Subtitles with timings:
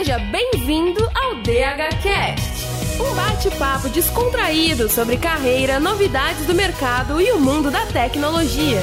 [0.00, 2.66] Seja bem-vindo ao DHCast,
[2.98, 8.80] um bate-papo descontraído sobre carreira, novidades do mercado e o mundo da tecnologia.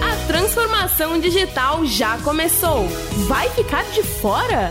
[0.00, 2.86] A transformação digital já começou.
[3.26, 4.70] Vai ficar de fora?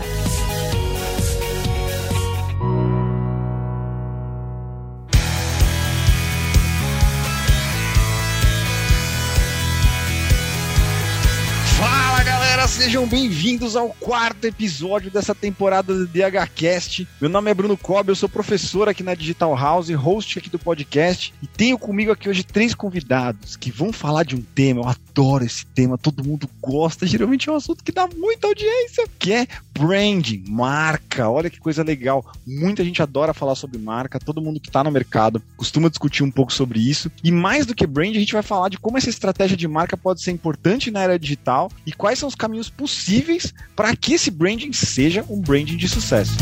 [12.74, 17.06] Sejam bem-vindos ao quarto episódio dessa temporada do DHCast.
[17.20, 20.58] Meu nome é Bruno Cobb, eu sou professor aqui na Digital House, host aqui do
[20.58, 24.88] podcast, e tenho comigo aqui hoje três convidados que vão falar de um tema, eu
[24.88, 29.32] adoro esse tema, todo mundo gosta, geralmente é um assunto que dá muita audiência, que
[29.32, 29.46] é
[29.78, 31.28] branding, marca.
[31.28, 32.24] Olha que coisa legal.
[32.46, 36.30] Muita gente adora falar sobre marca, todo mundo que está no mercado costuma discutir um
[36.30, 37.10] pouco sobre isso.
[37.22, 39.96] E mais do que brand, a gente vai falar de como essa estratégia de marca
[39.96, 44.30] pode ser importante na era digital e quais são os caminhos possíveis para que esse
[44.30, 46.34] branding seja um branding de sucesso.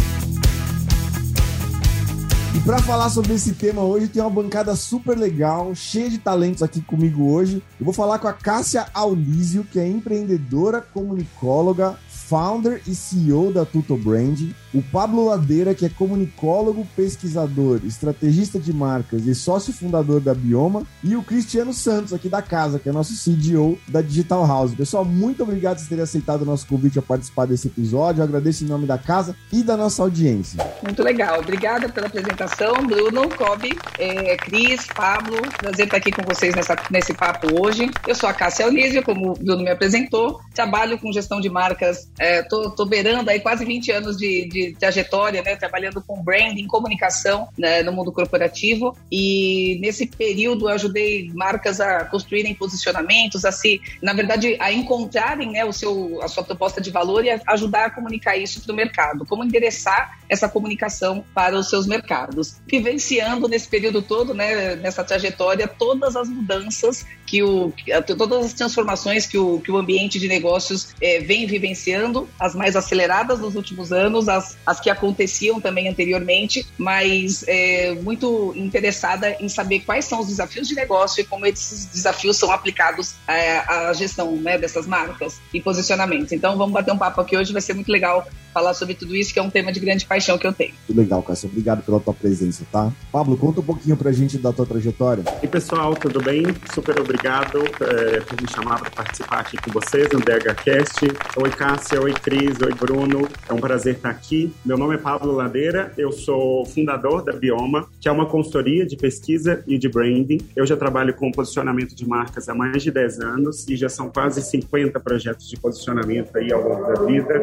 [2.54, 6.62] E para falar sobre esse tema hoje, tem uma bancada super legal, cheia de talentos
[6.62, 7.62] aqui comigo hoje.
[7.80, 11.98] Eu vou falar com a Cássia Aulísio, que é empreendedora, comunicóloga,
[12.32, 18.72] founder e CEO da Tuto Brand, o Pablo Ladeira, que é comunicólogo, pesquisador, estrategista de
[18.72, 22.92] marcas e sócio fundador da Bioma, e o Cristiano Santos, aqui da casa, que é
[22.92, 24.74] nosso CDO da Digital House.
[24.74, 28.20] Pessoal, muito obrigado por terem aceitado o nosso convite a participar desse episódio.
[28.20, 30.64] Eu agradeço em nome da casa e da nossa audiência.
[30.82, 31.40] Muito legal.
[31.40, 35.40] Obrigada pela apresentação, Bruno, Kobe, é, Cris, Pablo.
[35.58, 37.90] Prazer estar aqui com vocês nessa, nesse papo hoje.
[38.06, 40.40] Eu sou a Cássia Onísio, como o Bruno me apresentou.
[40.54, 44.61] Trabalho com gestão de marcas é, tô, tô beirando aí quase 20 anos de, de
[44.78, 51.30] trajetória, né, trabalhando com branding, comunicação né, no mundo corporativo e nesse período eu ajudei
[51.34, 56.44] marcas a construírem posicionamentos, a se, na verdade, a encontrarem né, o seu, a sua
[56.44, 60.48] proposta de valor e a ajudar a comunicar isso para o mercado, como endereçar essa
[60.48, 62.56] comunicação para os seus mercados.
[62.66, 67.72] Vivenciando nesse período todo, né, nessa trajetória, todas as mudanças que o,
[68.18, 72.76] todas as transformações que o, que o ambiente de negócios é, vem vivenciando, as mais
[72.76, 79.48] aceleradas nos últimos anos, as, as que aconteciam também anteriormente, mas é, muito interessada em
[79.48, 83.92] saber quais são os desafios de negócio e como esses desafios são aplicados à, à
[83.94, 86.32] gestão né, dessas marcas e posicionamentos.
[86.32, 89.32] Então vamos bater um papo aqui hoje, vai ser muito legal falar sobre tudo isso,
[89.32, 90.74] que é um tema de grande paixão que eu tenho.
[90.86, 91.48] Muito legal, Cássio.
[91.48, 92.92] Obrigado pela tua presença, tá?
[93.10, 95.24] Pablo, conta um pouquinho pra gente da tua trajetória.
[95.42, 96.42] E pessoal, tudo bem?
[96.74, 101.06] Super obrigado é, por me chamar para participar aqui com vocês no DHCast.
[101.36, 102.02] Oi, Cássia.
[102.02, 102.60] Oi, Cris.
[102.60, 103.28] Oi, Bruno.
[103.48, 104.52] É um prazer estar aqui.
[104.64, 105.92] Meu nome é Pablo Ladeira.
[105.96, 110.38] Eu sou fundador da Bioma, que é uma consultoria de pesquisa e de branding.
[110.56, 114.10] Eu já trabalho com posicionamento de marcas há mais de 10 anos e já são
[114.10, 117.40] quase 50 projetos de posicionamento aí ao longo da vida.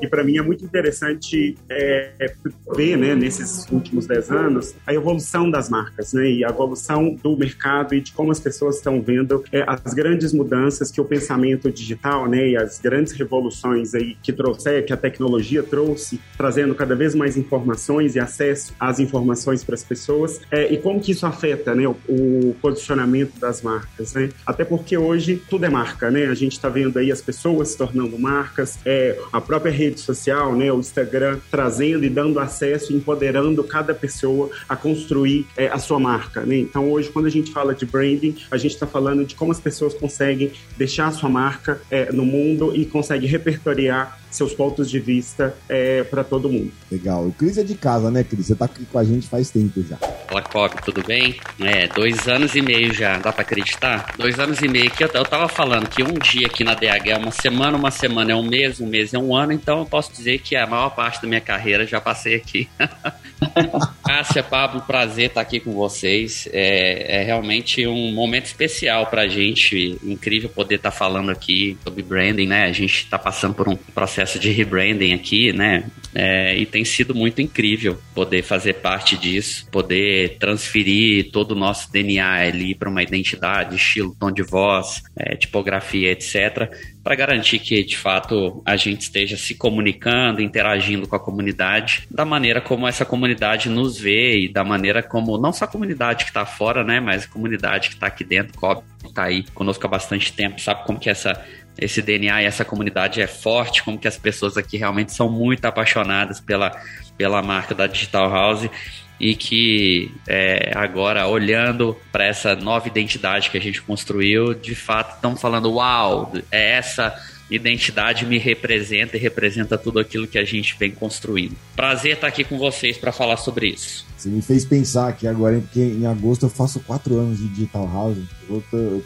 [0.00, 2.32] E para mim é muito interessante é,
[2.76, 7.36] ver, né, nesses últimos 10 anos, a evolução das marcas, né, e a evolução do
[7.36, 9.15] mercado e de como as pessoas estão vendo
[9.52, 14.32] é, as grandes mudanças que o pensamento digital, né, e as grandes revoluções aí que
[14.32, 19.74] trouxe, que a tecnologia trouxe, trazendo cada vez mais informações e acesso às informações para
[19.74, 24.30] as pessoas, é, e como que isso afeta, né, o, o, posicionamento das marcas, né?
[24.44, 26.26] Até porque hoje tudo é marca, né?
[26.26, 30.56] A gente está vendo aí as pessoas se tornando marcas, é, a própria rede social
[30.56, 35.98] né, o Instagram, trazendo e dando acesso, empoderando cada pessoa a construir é, a sua
[35.98, 36.42] marca.
[36.42, 36.58] Né?
[36.58, 39.60] Então, hoje, quando a gente fala de branding, a gente está falando de como as
[39.60, 44.98] pessoas conseguem deixar a sua marca é, no mundo e conseguem repertoriar seus pontos de
[44.98, 46.72] vista é, para todo mundo.
[46.90, 47.26] Legal.
[47.26, 48.46] O Cris é de casa, né, Cris?
[48.46, 49.98] Você está aqui com a gente faz tempo já.
[50.26, 51.36] Fala, Cobb, tudo bem?
[51.60, 54.14] É, dois anos e meio já, dá para acreditar?
[54.18, 57.06] Dois anos e meio que eu, eu tava falando que um dia aqui na DH
[57.06, 59.86] é uma semana, uma semana é um mês, um mês é um ano, então eu
[59.86, 62.68] posso dizer que a maior parte da minha carreira já passei aqui.
[64.04, 66.48] Cássia, Pablo, prazer estar aqui com vocês.
[66.52, 69.98] É, é realmente um momento especial para a gente.
[70.02, 72.64] Incrível poder estar falando aqui sobre branding, né?
[72.64, 75.84] A gente está passando por um processo de rebranding aqui, né?
[76.14, 81.90] É, e tem sido muito incrível poder fazer parte disso, poder transferir todo o nosso
[81.90, 86.70] DNA ali para uma identidade, estilo, tom de voz, é, tipografia, etc
[87.06, 92.24] para garantir que, de fato, a gente esteja se comunicando, interagindo com a comunidade da
[92.24, 96.30] maneira como essa comunidade nos vê e da maneira como, não só a comunidade que
[96.30, 99.88] está fora, né, mas a comunidade que está aqui dentro, que está aí conosco há
[99.88, 101.40] bastante tempo, sabe como que essa
[101.78, 105.64] esse DNA e essa comunidade é forte, como que as pessoas aqui realmente são muito
[105.64, 106.72] apaixonadas pela,
[107.16, 108.68] pela marca da Digital House
[109.18, 115.16] e que é, agora olhando para essa nova identidade que a gente construiu, de fato
[115.16, 117.14] estão falando: uau, é essa
[117.50, 121.56] identidade me representa e representa tudo aquilo que a gente vem construindo.
[121.76, 124.04] Prazer estar aqui com vocês para falar sobre isso.
[124.16, 127.88] Você me fez pensar que agora, porque em agosto eu faço quatro anos de Digital
[127.92, 128.18] House.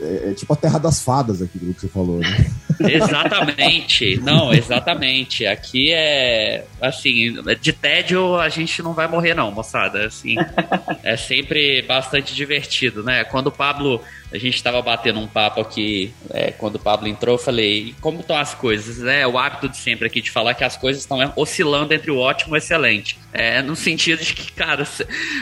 [0.01, 2.51] É, é, tipo a terra das fadas aqui do que você falou, né?
[2.81, 4.19] Exatamente.
[4.23, 5.47] Não, exatamente.
[5.47, 10.07] Aqui é assim, de tédio a gente não vai morrer não, moçada.
[10.07, 10.37] Assim,
[11.03, 13.23] é sempre bastante divertido, né?
[13.25, 14.01] Quando o Pablo
[14.33, 18.21] a gente estava batendo um papo aqui, é, quando o Pablo entrou, eu falei, como
[18.21, 18.99] estão as coisas?
[18.99, 19.27] né?
[19.27, 22.55] o hábito de sempre aqui de falar que as coisas estão oscilando entre o ótimo
[22.55, 23.19] e o excelente.
[23.33, 24.87] É, no sentido de que, cara,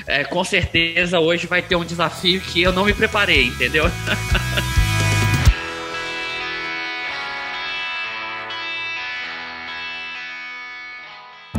[0.07, 3.88] é, com certeza hoje vai ter um desafio que eu não me preparei, entendeu?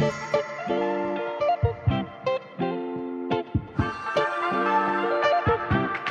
[0.02, 0.39] out.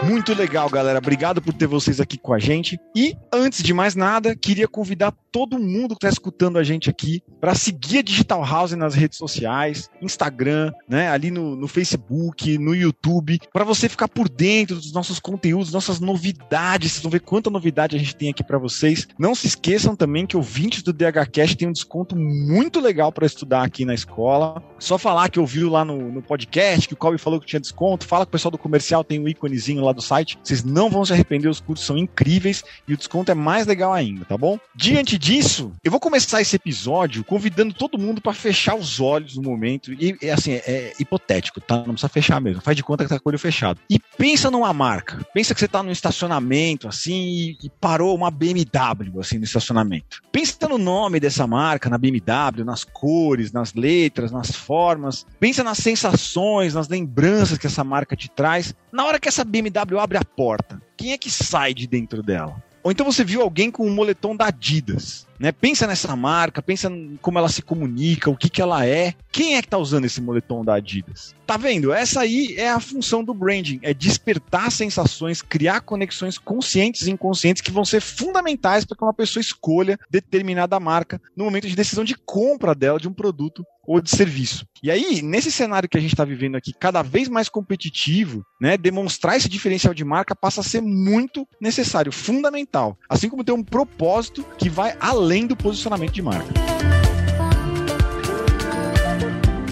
[0.09, 0.99] Muito legal, galera.
[0.99, 2.81] Obrigado por ter vocês aqui com a gente.
[2.97, 7.23] E, antes de mais nada, queria convidar todo mundo que está escutando a gente aqui
[7.39, 12.75] para seguir a Digital House nas redes sociais, Instagram, né, ali no, no Facebook, no
[12.75, 16.93] YouTube, para você ficar por dentro dos nossos conteúdos, nossas novidades.
[16.93, 19.07] Vocês vão ver quanta novidade a gente tem aqui para vocês.
[19.19, 23.63] Não se esqueçam também que ouvintes do DHCast tem um desconto muito legal para estudar
[23.63, 24.63] aqui na escola.
[24.79, 28.07] Só falar que ouviu lá no, no podcast, que o Colby falou que tinha desconto,
[28.07, 30.39] fala com o pessoal do comercial, tem um íconezinho lá do site.
[30.43, 33.93] Vocês não vão se arrepender, os cursos são incríveis e o desconto é mais legal
[33.93, 34.59] ainda, tá bom?
[34.75, 39.43] Diante disso, eu vou começar esse episódio convidando todo mundo para fechar os olhos no
[39.43, 39.93] momento.
[39.93, 41.77] E é assim, é, é, hipotético, tá?
[41.79, 42.63] Não precisa fechar mesmo.
[42.63, 43.81] Faz de conta que tá com o olho fechado.
[43.91, 45.27] E pensa numa marca.
[45.35, 50.23] Pensa que você tá num estacionamento, assim, e, e parou uma BMW, assim, no estacionamento.
[50.31, 55.27] Pensa no nome dessa marca, na BMW, nas cores, nas letras, nas formas.
[55.41, 58.75] Pensa nas sensações, nas lembranças que essa marca te traz.
[58.93, 62.23] Na hora que essa BMW BMW abre a porta, quem é que sai de dentro
[62.23, 62.63] dela?
[62.83, 65.27] Ou então você viu alguém com um moletom da Adidas.
[65.39, 65.53] Né?
[65.53, 66.91] Pensa nessa marca, pensa
[67.21, 69.15] como ela se comunica, o que, que ela é.
[69.31, 71.35] Quem é que está usando esse moletom da Adidas?
[71.47, 71.93] Tá vendo?
[71.93, 77.63] Essa aí é a função do branding, é despertar sensações, criar conexões conscientes e inconscientes
[77.63, 82.05] que vão ser fundamentais para que uma pessoa escolha determinada marca no momento de decisão
[82.05, 84.67] de compra dela de um produto ou de serviço.
[84.83, 88.77] E aí, nesse cenário que a gente está vivendo aqui, cada vez mais competitivo, né,
[88.77, 92.99] demonstrar esse diferencial de marca passa a ser muito necessário, fundamental.
[93.09, 96.55] Assim como ter um propósito que vai além além do posicionamento de marca.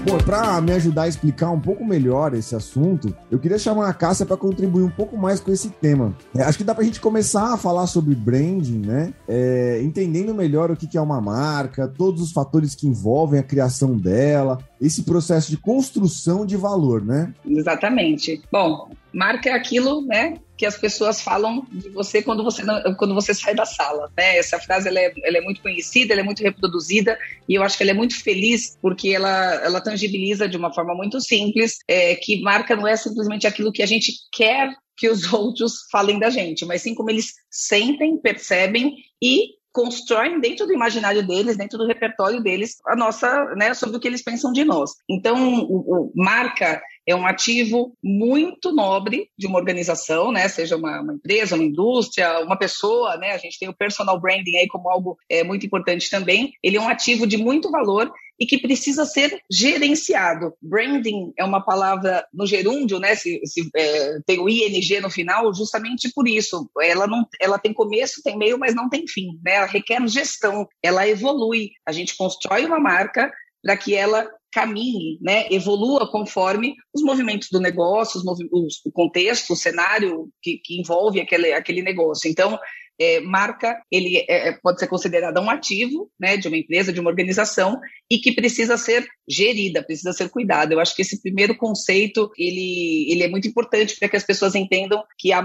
[0.05, 3.95] Bom, para me ajudar a explicar um pouco melhor esse assunto, eu queria chamar a
[3.95, 6.15] Cássia para contribuir um pouco mais com esse tema.
[6.35, 9.15] É, acho que dá para a gente começar a falar sobre branding, né?
[9.27, 13.97] É, entendendo melhor o que é uma marca, todos os fatores que envolvem a criação
[13.97, 17.33] dela, esse processo de construção de valor, né?
[17.45, 18.43] Exatamente.
[18.53, 23.15] Bom, marca é aquilo, né, que as pessoas falam de você quando você não, quando
[23.15, 24.37] você sai da sala, né?
[24.37, 27.19] Essa frase ela é, ela é muito conhecida, ela é muito reproduzida
[27.49, 30.95] e eu acho que ela é muito feliz porque ela ela tangibiliza de uma forma
[30.95, 35.31] muito simples é, que marca não é simplesmente aquilo que a gente quer que os
[35.33, 41.27] outros falem da gente, mas sim como eles sentem, percebem e constroem dentro do imaginário
[41.27, 44.93] deles, dentro do repertório deles, a nossa, né, sobre o que eles pensam de nós.
[45.07, 50.49] Então, o, o marca é um ativo muito nobre de uma organização, né?
[50.49, 53.33] Seja uma, uma, empresa, uma indústria, uma pessoa, né?
[53.33, 56.53] A gente tem o personal branding aí como algo é, muito importante também.
[56.63, 60.53] Ele é um ativo de muito valor e que precisa ser gerenciado.
[60.61, 63.15] Branding é uma palavra no gerúndio, né?
[63.15, 66.69] Se, se é, tem o ing no final, justamente por isso.
[66.81, 69.55] Ela não, ela tem começo, tem meio, mas não tem fim, né?
[69.55, 70.67] Ela requer gestão.
[70.83, 71.71] Ela evolui.
[71.87, 73.33] A gente constrói uma marca
[73.63, 78.91] para que ela caminhe, né, evolua conforme os movimentos do negócio, os movi os, o
[78.91, 82.31] contexto, o cenário que, que envolve aquele, aquele negócio.
[82.31, 82.59] Então,
[82.99, 86.99] é, marca ele é, é, pode ser considerada um ativo né, de uma empresa, de
[86.99, 87.79] uma organização
[88.11, 90.73] e que precisa ser gerida, precisa ser cuidada.
[90.73, 94.55] Eu acho que esse primeiro conceito ele, ele é muito importante para que as pessoas
[94.55, 95.45] entendam que a,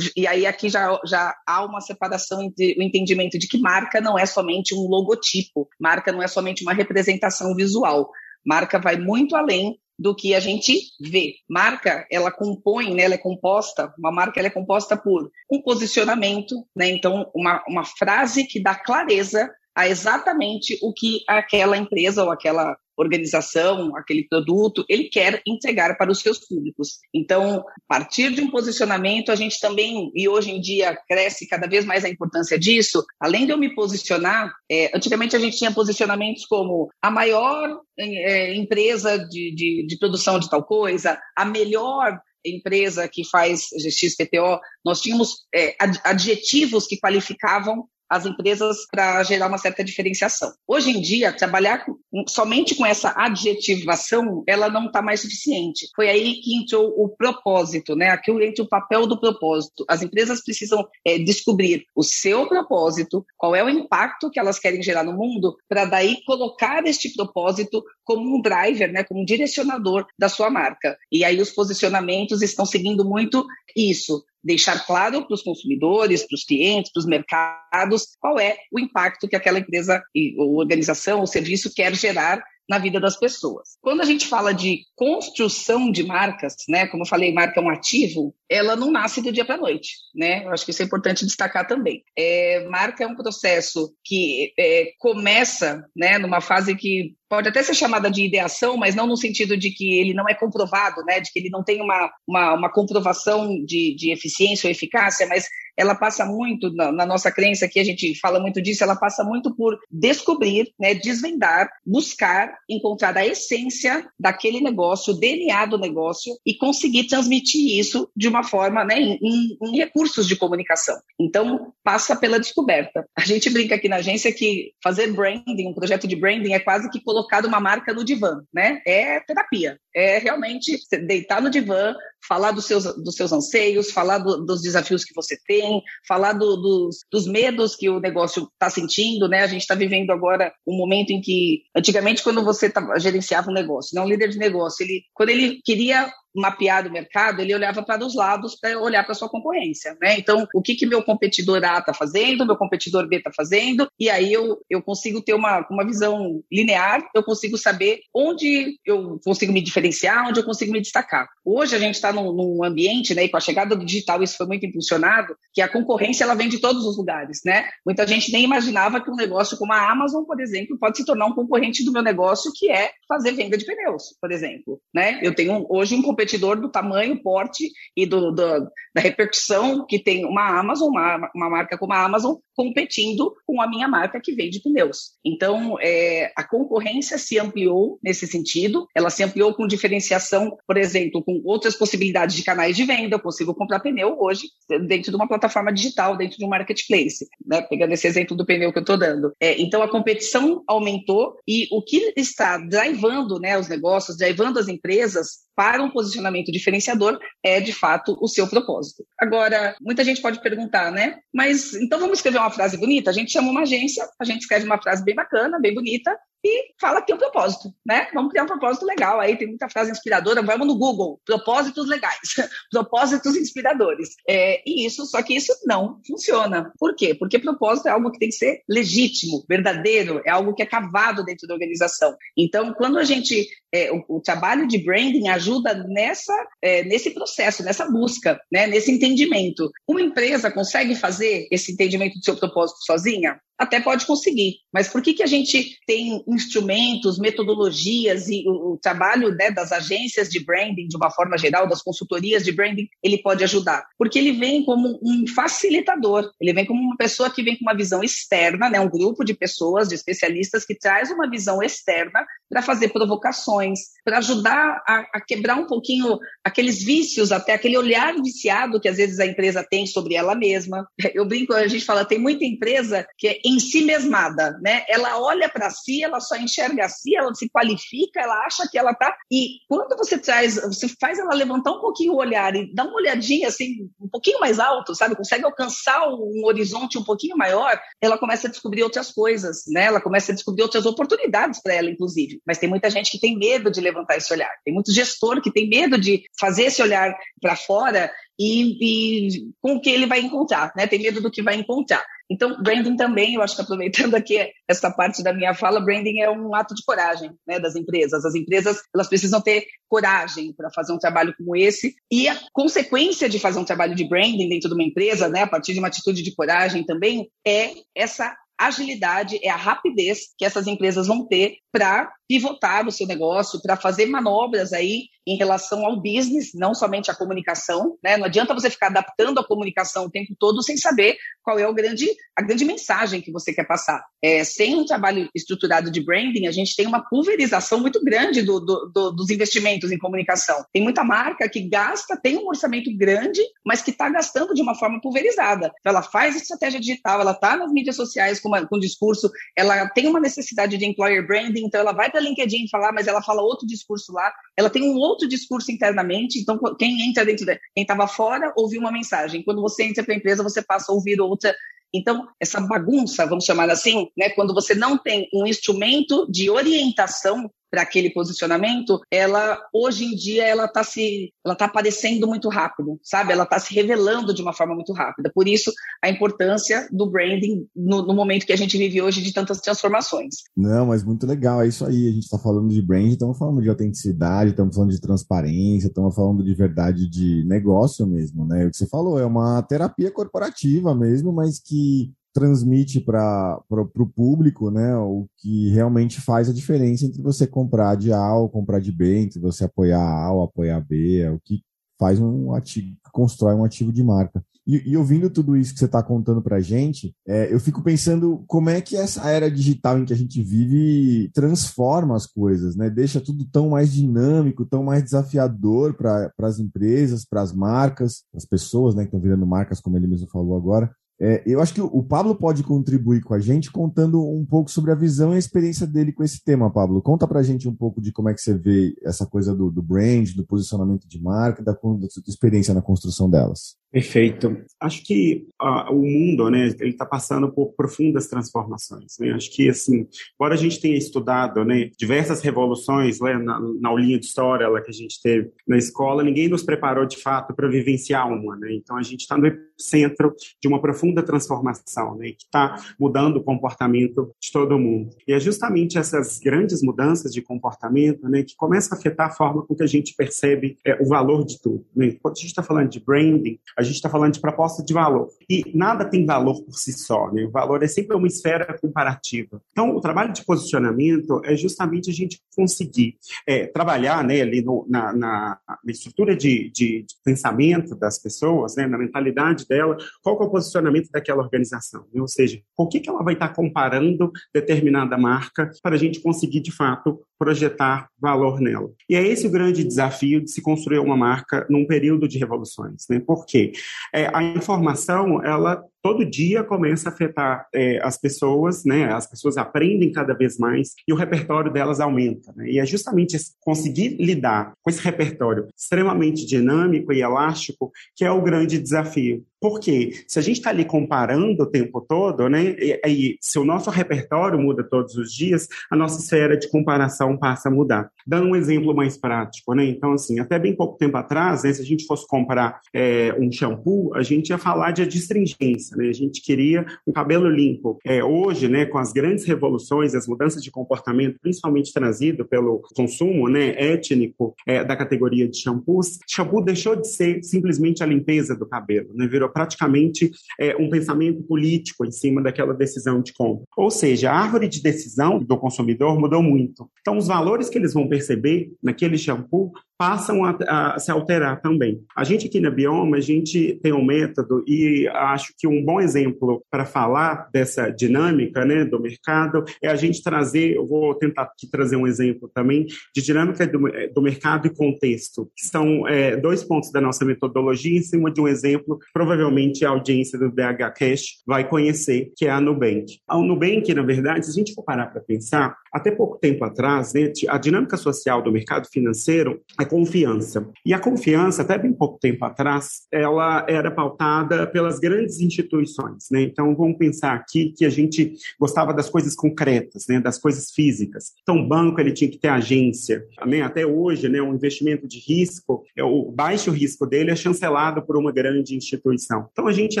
[0.16, 4.18] e aí aqui já, já há uma separação entre o entendimento de que marca não
[4.18, 8.10] é somente um logotipo, marca não é somente uma representação visual.
[8.44, 11.34] Marca vai muito além do que a gente vê.
[11.48, 16.66] Marca, ela compõe, né, ela é composta, uma marca ela é composta por um posicionamento,
[16.74, 22.30] né, então uma, uma frase que dá clareza a exatamente o que aquela empresa ou
[22.30, 26.98] aquela organização, aquele produto, ele quer entregar para os seus públicos.
[27.14, 31.66] Então, a partir de um posicionamento, a gente também, e hoje em dia cresce cada
[31.66, 35.72] vez mais a importância disso, além de eu me posicionar, é, antigamente a gente tinha
[35.72, 42.18] posicionamentos como a maior é, empresa de, de, de produção de tal coisa, a melhor
[42.44, 49.56] empresa que faz XPTO, nós tínhamos é, adjetivos que qualificavam as empresas para gerar uma
[49.56, 50.52] certa diferenciação.
[50.68, 51.82] Hoje em dia, trabalhar
[52.28, 55.88] somente com essa adjetivação, ela não está mais suficiente.
[55.96, 58.10] Foi aí que entrou o propósito, né?
[58.10, 59.86] Aqui entra o papel do propósito.
[59.88, 64.82] As empresas precisam é, descobrir o seu propósito, qual é o impacto que elas querem
[64.82, 69.04] gerar no mundo, para daí colocar este propósito como um driver, né?
[69.04, 70.98] Como um direcionador da sua marca.
[71.10, 76.44] E aí os posicionamentos estão seguindo muito isso deixar claro para os consumidores, para os
[76.44, 80.02] clientes, para os mercados, qual é o impacto que aquela empresa,
[80.36, 83.76] ou organização, ou serviço quer gerar na vida das pessoas.
[83.80, 87.70] Quando a gente fala de construção de marcas, né, como eu falei, marca é um
[87.70, 90.44] ativo, ela não nasce do dia para a noite, né?
[90.44, 92.02] Eu acho que isso é importante destacar também.
[92.16, 97.74] É, marca é um processo que é, começa, né, numa fase que pode até ser
[97.74, 101.32] chamada de ideação, mas não no sentido de que ele não é comprovado, né, de
[101.32, 105.94] que ele não tem uma, uma, uma comprovação de, de eficiência ou eficácia, mas ela
[105.94, 109.54] passa muito, na, na, nossa crença aqui, a gente fala muito disso, ela passa muito
[109.54, 116.54] por descobrir, né, desvendar, buscar, encontrar a essência daquele negócio, o DNA do negócio e
[116.54, 120.96] conseguir transmitir isso de uma forma, né, em, em recursos de comunicação.
[121.18, 123.06] Então, passa pela descoberta.
[123.16, 126.90] A gente brinca aqui na agência que fazer branding, um projeto de branding, é quase
[126.90, 128.80] que colocar uma marca no divã, né?
[128.86, 129.78] É terapia.
[129.94, 131.94] É realmente deitar no divã,
[132.26, 136.56] falar dos seus, dos seus anseios, falar do, dos desafios que você tem, falar do,
[136.56, 139.42] dos, dos medos que o negócio está sentindo, né?
[139.42, 143.54] A gente está vivendo agora um momento em que, antigamente, quando você tá, gerenciava um
[143.54, 144.00] negócio, né?
[144.00, 148.14] um líder de negócio, ele, quando ele queria mapeado o mercado, ele olhava para os
[148.14, 150.18] lados para olhar para sua concorrência, né?
[150.18, 154.08] Então, o que que meu competidor A está fazendo, meu competidor B está fazendo, e
[154.08, 159.52] aí eu, eu consigo ter uma, uma visão linear, eu consigo saber onde eu consigo
[159.52, 161.28] me diferenciar, onde eu consigo me destacar.
[161.44, 164.36] Hoje a gente está num, num, ambiente, né, e com a chegada do digital isso
[164.36, 167.68] foi muito impulsionado, que a concorrência ela vem de todos os lugares, né?
[167.84, 171.26] Muita gente nem imaginava que um negócio como a Amazon, por exemplo, pode se tornar
[171.26, 175.20] um concorrente do meu negócio, que é fazer venda de pneus, por exemplo, né?
[175.22, 176.21] Eu tenho hoje um competidor
[176.60, 181.78] do tamanho, porte e do, do, da repercussão que tem uma Amazon, uma, uma marca
[181.78, 185.12] como a Amazon, competindo com a minha marca que vende pneus.
[185.24, 191.22] Então, é, a concorrência se ampliou nesse sentido, ela se ampliou com diferenciação, por exemplo,
[191.22, 194.48] com outras possibilidades de canais de venda, eu consigo comprar pneu hoje
[194.86, 197.62] dentro de uma plataforma digital, dentro de um marketplace, né?
[197.62, 199.32] pegando esse exemplo do pneu que eu estou dando.
[199.40, 204.68] É, então, a competição aumentou e o que está drivando né, os negócios, drivando as
[204.68, 209.04] empresas, para um posicionamento diferenciador é, de fato, o seu propósito.
[209.18, 211.18] Agora, muita gente pode perguntar, né?
[211.32, 213.10] Mas então vamos escrever uma frase bonita?
[213.10, 216.74] A gente chama uma agência, a gente escreve uma frase bem bacana, bem bonita, e
[216.80, 218.08] fala que tem um propósito, né?
[218.12, 219.20] Vamos criar um propósito legal.
[219.20, 222.18] Aí tem muita frase inspiradora, vamos no Google, propósitos legais,
[222.70, 224.10] propósitos inspiradores.
[224.28, 226.72] É, e isso, só que isso não funciona.
[226.78, 227.14] Por quê?
[227.14, 231.24] Porque propósito é algo que tem que ser legítimo, verdadeiro, é algo que é cavado
[231.24, 232.16] dentro da organização.
[232.36, 237.62] Então, quando a gente é, o, o, trabalho de branding ajuda nessa, é, nesse processo,
[237.62, 239.70] nessa busca, né, nesse entendimento.
[239.88, 243.40] Uma empresa consegue fazer esse entendimento do seu propósito sozinha?
[243.62, 248.78] Até pode conseguir, mas por que, que a gente tem instrumentos, metodologias e o, o
[248.78, 253.18] trabalho né, das agências de branding, de uma forma geral, das consultorias de branding, ele
[253.18, 253.84] pode ajudar?
[253.96, 257.76] Porque ele vem como um facilitador, ele vem como uma pessoa que vem com uma
[257.76, 262.62] visão externa, né, um grupo de pessoas, de especialistas que traz uma visão externa para
[262.62, 268.80] fazer provocações, para ajudar a, a, quebrar um pouquinho aqueles vícios, até aquele olhar viciado
[268.80, 270.86] que às vezes a empresa tem sobre ela mesma.
[271.14, 274.84] Eu brinco, a gente fala, tem muita empresa que é em si mesmada, né?
[274.88, 278.78] Ela olha para si, ela só enxerga a si, ela se qualifica, ela acha que
[278.78, 279.16] ela tá.
[279.30, 282.96] E quando você traz, você faz ela levantar um pouquinho o olhar e dar uma
[282.96, 285.16] olhadinha assim, um pouquinho mais alto, sabe?
[285.16, 289.84] Consegue alcançar um horizonte um pouquinho maior, ela começa a descobrir outras coisas, né?
[289.84, 293.36] Ela começa a descobrir outras oportunidades para ela, inclusive mas tem muita gente que tem
[293.36, 294.50] medo de levantar esse olhar.
[294.64, 299.76] Tem muito gestor que tem medo de fazer esse olhar para fora e, e, com
[299.76, 300.86] o que ele vai encontrar, né?
[300.86, 302.04] Tem medo do que vai encontrar.
[302.30, 306.30] Então, branding também, eu acho que aproveitando aqui essa parte da minha fala, branding é
[306.30, 308.24] um ato de coragem né, das empresas.
[308.24, 311.94] As empresas elas precisam ter coragem para fazer um trabalho como esse.
[312.10, 315.46] E a consequência de fazer um trabalho de branding dentro de uma empresa, né, a
[315.46, 318.34] partir de uma atitude de coragem também, é essa
[318.66, 323.76] agilidade, é a rapidez que essas empresas vão ter para pivotar o seu negócio, para
[323.76, 328.16] fazer manobras aí em relação ao business, não somente à comunicação, né?
[328.16, 331.74] Não adianta você ficar adaptando a comunicação o tempo todo sem saber qual é o
[331.74, 334.02] grande, a grande mensagem que você quer passar.
[334.22, 338.58] É, sem um trabalho estruturado de branding, a gente tem uma pulverização muito grande do,
[338.60, 340.64] do, do, dos investimentos em comunicação.
[340.72, 344.74] Tem muita marca que gasta, tem um orçamento grande, mas que está gastando de uma
[344.74, 345.72] forma pulverizada.
[345.80, 349.88] Então, ela faz estratégia digital, ela está nas mídias sociais com, uma, com discurso, ela
[349.88, 353.42] tem uma necessidade de employer branding, então ela vai para LinkedIn falar, mas ela fala
[353.42, 357.82] outro discurso lá, ela tem um outro discurso internamente, então quem entra dentro, de, quem
[357.82, 361.20] estava fora ouviu uma mensagem, quando você entra para a empresa, você passa a ouvir
[361.20, 361.54] outra.
[361.94, 367.50] Então, essa bagunça, vamos chamar assim, né, quando você não tem um instrumento de orientação
[367.72, 373.00] para aquele posicionamento, ela hoje em dia ela está se, ela está aparecendo muito rápido,
[373.02, 373.32] sabe?
[373.32, 375.32] Ela está se revelando de uma forma muito rápida.
[375.34, 375.72] Por isso
[376.04, 380.34] a importância do branding no, no, momento que a gente vive hoje de tantas transformações.
[380.54, 382.08] Não, mas muito legal, é isso aí.
[382.08, 386.14] A gente está falando de branding, estamos falando de autenticidade, estamos falando de transparência, estamos
[386.14, 388.66] falando de verdade de negócio mesmo, né?
[388.66, 394.70] O que você falou é uma terapia corporativa mesmo, mas que transmite para o público
[394.70, 398.90] né, o que realmente faz a diferença entre você comprar de A ou comprar de
[398.90, 401.62] B, entre você apoiar A ou apoiar B, é o que
[401.98, 404.42] faz um ativo, constrói um ativo de marca.
[404.66, 407.82] E, e ouvindo tudo isso que você está contando para a gente, é, eu fico
[407.82, 412.76] pensando como é que essa era digital em que a gente vive transforma as coisas,
[412.76, 412.88] né?
[412.88, 418.44] Deixa tudo tão mais dinâmico, tão mais desafiador para as empresas, para as marcas, as
[418.44, 420.94] pessoas, né, que estão virando marcas, como ele mesmo falou agora.
[421.24, 424.90] É, eu acho que o Pablo pode contribuir com a gente contando um pouco sobre
[424.90, 427.00] a visão e a experiência dele com esse tema, Pablo.
[427.00, 429.80] Conta pra gente um pouco de como é que você vê essa coisa do, do
[429.80, 433.76] brand, do posicionamento de marca, da, da sua experiência na construção delas.
[433.92, 434.56] Perfeito.
[434.80, 439.18] Acho que uh, o mundo, né, ele está passando por profundas transformações.
[439.20, 439.32] Né?
[439.32, 444.18] Acho que, assim, embora a gente tenha estudado, né, diversas revoluções né, na, na aulinha
[444.18, 447.68] de história lá que a gente teve na escola, ninguém nos preparou de fato para
[447.68, 448.56] vivenciar uma.
[448.56, 448.72] Né?
[448.72, 453.44] Então, a gente está no centro de uma profunda transformação, né, que está mudando o
[453.44, 455.10] comportamento de todo mundo.
[455.28, 459.66] E é justamente essas grandes mudanças de comportamento, né, que começam a afetar a forma
[459.66, 461.84] com que a gente percebe é, o valor de tudo.
[461.94, 462.16] Né?
[462.22, 465.28] Quando a gente está falando de branding, a gente está falando de proposta de valor.
[465.48, 467.44] E nada tem valor por si só, né?
[467.44, 469.60] O valor é sempre uma esfera comparativa.
[469.70, 474.86] Então, o trabalho de posicionamento é justamente a gente conseguir é, trabalhar né, ali no,
[474.88, 480.40] na, na, na, estrutura de, de, de, pensamento das pessoas, né, na mentalidade dela, qual
[480.40, 482.04] é o posicionamento daquela organização.
[482.12, 482.20] Né?
[482.20, 486.60] Ou seja, o que, que ela vai estar comparando determinada marca para a gente conseguir,
[486.60, 488.88] de fato, projetar valor nela.
[489.10, 493.04] E é esse o grande desafio de se construir uma marca num período de revoluções.
[493.10, 493.18] Né?
[493.18, 493.72] Por quê?
[494.14, 499.12] É, a informação, ela todo dia começa a afetar é, as pessoas, né?
[499.12, 502.52] As pessoas aprendem cada vez mais e o repertório delas aumenta.
[502.56, 502.70] Né?
[502.70, 508.42] E é justamente conseguir lidar com esse repertório extremamente dinâmico e elástico que é o
[508.42, 509.44] grande desafio.
[509.62, 512.74] Porque se a gente está ali comparando o tempo todo, né?
[512.76, 517.36] E, e, se o nosso repertório muda todos os dias, a nossa esfera de comparação
[517.36, 518.10] passa a mudar.
[518.26, 519.84] Dando um exemplo mais prático, né?
[519.84, 523.52] Então, assim, até bem pouco tempo atrás, né, se a gente fosse comprar é, um
[523.52, 526.08] shampoo, a gente ia falar de adstringência, né?
[526.08, 527.98] A gente queria um cabelo limpo.
[528.04, 533.48] É, hoje, né, com as grandes revoluções, as mudanças de comportamento, principalmente trazido pelo consumo,
[533.48, 538.66] né, étnico é, da categoria de shampoos, shampoo deixou de ser simplesmente a limpeza do
[538.66, 539.26] cabelo, né?
[539.26, 543.64] Virou praticamente é, um pensamento político em cima daquela decisão de compra.
[543.76, 546.88] Ou seja, a árvore de decisão do consumidor mudou muito.
[547.00, 552.02] Então, os valores que eles vão perceber naquele shampoo passam a, a, se alterar também.
[552.16, 556.00] A gente aqui na Bioma, a gente tem um método e acho que um bom
[556.00, 561.42] exemplo para falar dessa dinâmica né, do mercado é a gente trazer, eu vou tentar
[561.42, 562.84] aqui trazer um exemplo também,
[563.14, 563.78] de dinâmica do,
[564.12, 568.40] do mercado e contexto, que são é, dois pontos da nossa metodologia em cima de
[568.40, 573.20] um exemplo provavelmente a audiência do BH Cash vai conhecer, que é a Nubank.
[573.28, 577.12] A Nubank, na verdade, se a gente for parar para pensar, até pouco tempo atrás,
[577.12, 580.66] né, a dinâmica social do mercado financeiro é confiança.
[580.86, 586.28] E a confiança, até bem pouco tempo atrás, ela era pautada pelas grandes instituições.
[586.30, 586.40] Né?
[586.44, 591.32] Então, vamos pensar aqui que a gente gostava das coisas concretas, né, das coisas físicas.
[591.42, 593.22] Então, o banco ele tinha que ter agência.
[593.46, 593.60] Né?
[593.60, 598.16] Até hoje, né, um investimento de risco, é, o baixo risco dele é chancelado por
[598.16, 599.46] uma grande instituição.
[599.52, 600.00] Então, a gente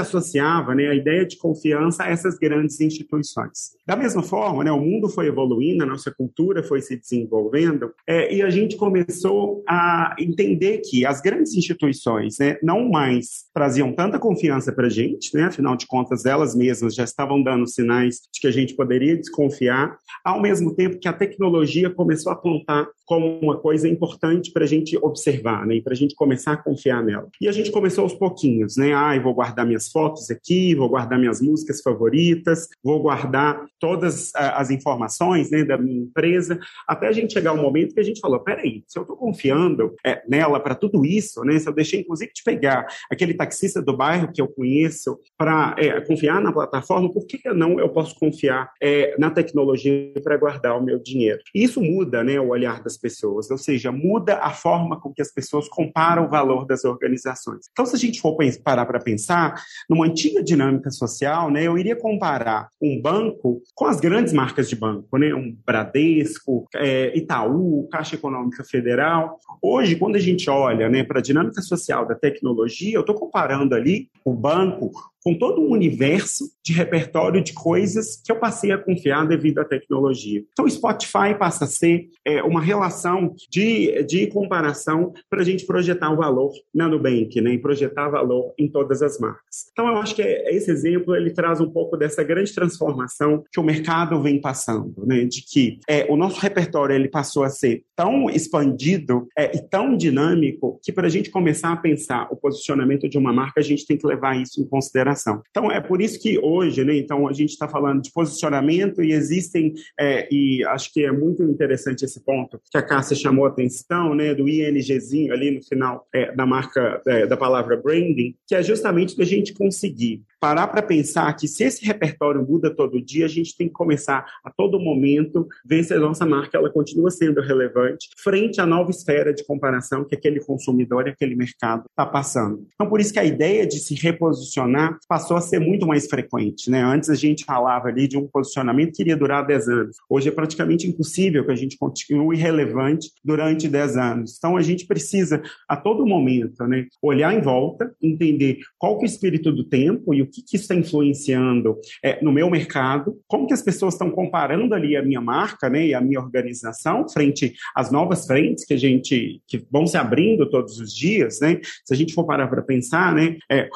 [0.00, 3.76] associava né, a ideia de confiança a essas grandes instituições.
[3.86, 8.34] Da mesma forma, né, o mundo foi evoluindo, a nossa cultura foi se desenvolvendo, é,
[8.34, 13.92] e a gente começou a a entender que as grandes instituições né, não mais traziam
[13.92, 18.20] tanta confiança para a gente, né, afinal de contas, elas mesmas já estavam dando sinais
[18.32, 22.86] de que a gente poderia desconfiar, ao mesmo tempo que a tecnologia começou a apontar
[23.04, 25.80] como uma coisa importante para a gente observar, né?
[25.82, 27.28] Para a gente começar a confiar nela.
[27.40, 28.94] E a gente começou aos pouquinhos, né?
[28.94, 34.60] Ah, vou guardar minhas fotos aqui, vou guardar minhas músicas favoritas, vou guardar todas ah,
[34.60, 38.20] as informações né, da minha empresa, até a gente chegar ao momento que a gente
[38.20, 39.61] falou, peraí, se eu estou confiando
[40.04, 41.58] é, nela para tudo isso, né?
[41.58, 46.00] Se eu deixei, inclusive, de pegar aquele taxista do bairro que eu conheço para é,
[46.00, 50.82] confiar na plataforma, por que não eu posso confiar é, na tecnologia para guardar o
[50.82, 51.40] meu dinheiro?
[51.54, 52.40] Isso muda, né?
[52.40, 56.30] O olhar das pessoas, ou seja, muda a forma com que as pessoas comparam o
[56.30, 57.66] valor das organizações.
[57.70, 59.54] Então, se a gente for parar para pensar,
[59.88, 64.76] numa antiga dinâmica social, né, eu iria comparar um banco com as grandes marcas de
[64.76, 69.38] banco, né, um Bradesco, é, Itaú, Caixa Econômica Federal.
[69.60, 73.74] Hoje, quando a gente olha né, para a dinâmica social da tecnologia, eu estou comparando
[73.74, 74.90] ali o banco
[75.24, 79.64] com todo um universo de repertório de coisas que eu passei a confiar devido à
[79.64, 80.42] tecnologia.
[80.52, 85.64] Então, o Spotify passa a ser é, uma relação de, de comparação para a gente
[85.64, 89.66] projetar o valor na Nubank, né, e projetar valor em todas as marcas.
[89.72, 93.60] Então, eu acho que é, esse exemplo ele traz um pouco dessa grande transformação que
[93.60, 97.84] o mercado vem passando, né, de que é, o nosso repertório ele passou a ser
[97.96, 103.08] tão expandido é, e tão dinâmico que para a gente começar a pensar o posicionamento
[103.08, 105.11] de uma marca, a gente tem que levar isso em consideração
[105.50, 109.12] então, é por isso que hoje, né, então, a gente está falando de posicionamento e
[109.12, 113.48] existem, é, e acho que é muito interessante esse ponto que a Cássia chamou a
[113.48, 118.54] atenção, né, do INGzinho ali no final é, da marca, é, da palavra branding, que
[118.54, 123.26] é justamente da gente conseguir parar para pensar que se esse repertório muda todo dia,
[123.26, 127.12] a gente tem que começar a todo momento ver se a nossa marca ela continua
[127.12, 132.04] sendo relevante frente à nova esfera de comparação que aquele consumidor e aquele mercado está
[132.04, 132.66] passando.
[132.74, 136.68] Então, por isso que a ideia de se reposicionar passou a ser muito mais frequente.
[136.68, 136.82] Né?
[136.82, 139.96] Antes a gente falava ali de um posicionamento que iria durar 10 anos.
[140.10, 144.34] Hoje é praticamente impossível que a gente continue relevante durante 10 anos.
[144.38, 149.06] Então, a gente precisa, a todo momento, né, olhar em volta, entender qual que é
[149.06, 153.18] o espírito do tempo e o que, que isso está influenciando é, no meu mercado,
[153.26, 157.08] como que as pessoas estão comparando ali a minha marca né, e a minha organização
[157.08, 161.60] frente às novas frentes que a gente que vão se abrindo todos os dias, né?
[161.84, 163.68] Se a gente for parar para pensar, né, é,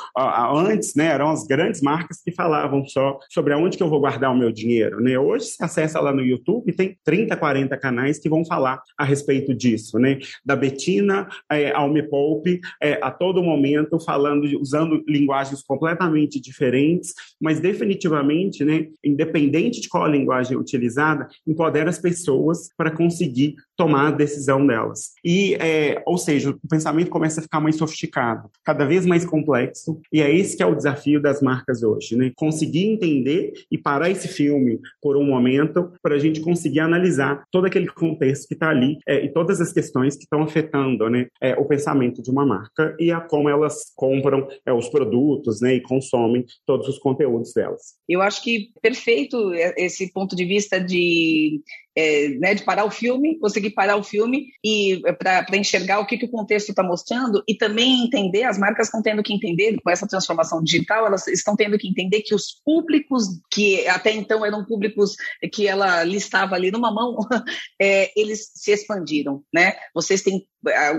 [0.55, 4.33] antes, né, eram as grandes marcas que falavam só sobre aonde que eu vou guardar
[4.33, 5.19] o meu dinheiro, né?
[5.19, 9.55] Hoje se acessa lá no YouTube tem 30, 40 canais que vão falar a respeito
[9.55, 10.19] disso, né?
[10.45, 17.13] Da Betina é, ao Me Poupe, é, a todo momento falando, usando linguagens completamente diferentes,
[17.41, 24.09] mas definitivamente, né, independente de qual a linguagem utilizada, empodera as pessoas para conseguir tomar
[24.09, 25.13] a decisão delas.
[25.25, 30.01] E, é, ou seja, o pensamento começa a ficar mais sofisticado, cada vez mais complexo,
[30.13, 32.33] e é esse que é o desafio das marcas hoje, né?
[32.35, 37.67] Conseguir entender e parar esse filme por um momento para a gente conseguir analisar todo
[37.67, 41.55] aquele contexto que está ali é, e todas as questões que estão afetando, né, é,
[41.55, 45.81] o pensamento de uma marca e a como elas compram é, os produtos, né, e
[45.81, 46.36] consomem
[46.67, 47.95] todos os conteúdos delas.
[48.09, 51.63] Eu acho que perfeito esse ponto de vista de
[51.97, 56.07] é, né, de parar o filme, conseguir parar o filme e é, para enxergar o
[56.07, 59.77] que, que o contexto está mostrando e também entender, as marcas estão tendo que entender,
[59.83, 64.45] com essa transformação digital, elas estão tendo que entender que os públicos que até então
[64.45, 65.17] eram públicos
[65.53, 67.17] que ela listava ali numa mão,
[67.81, 69.75] é, eles se expandiram, né?
[69.95, 70.47] Vocês têm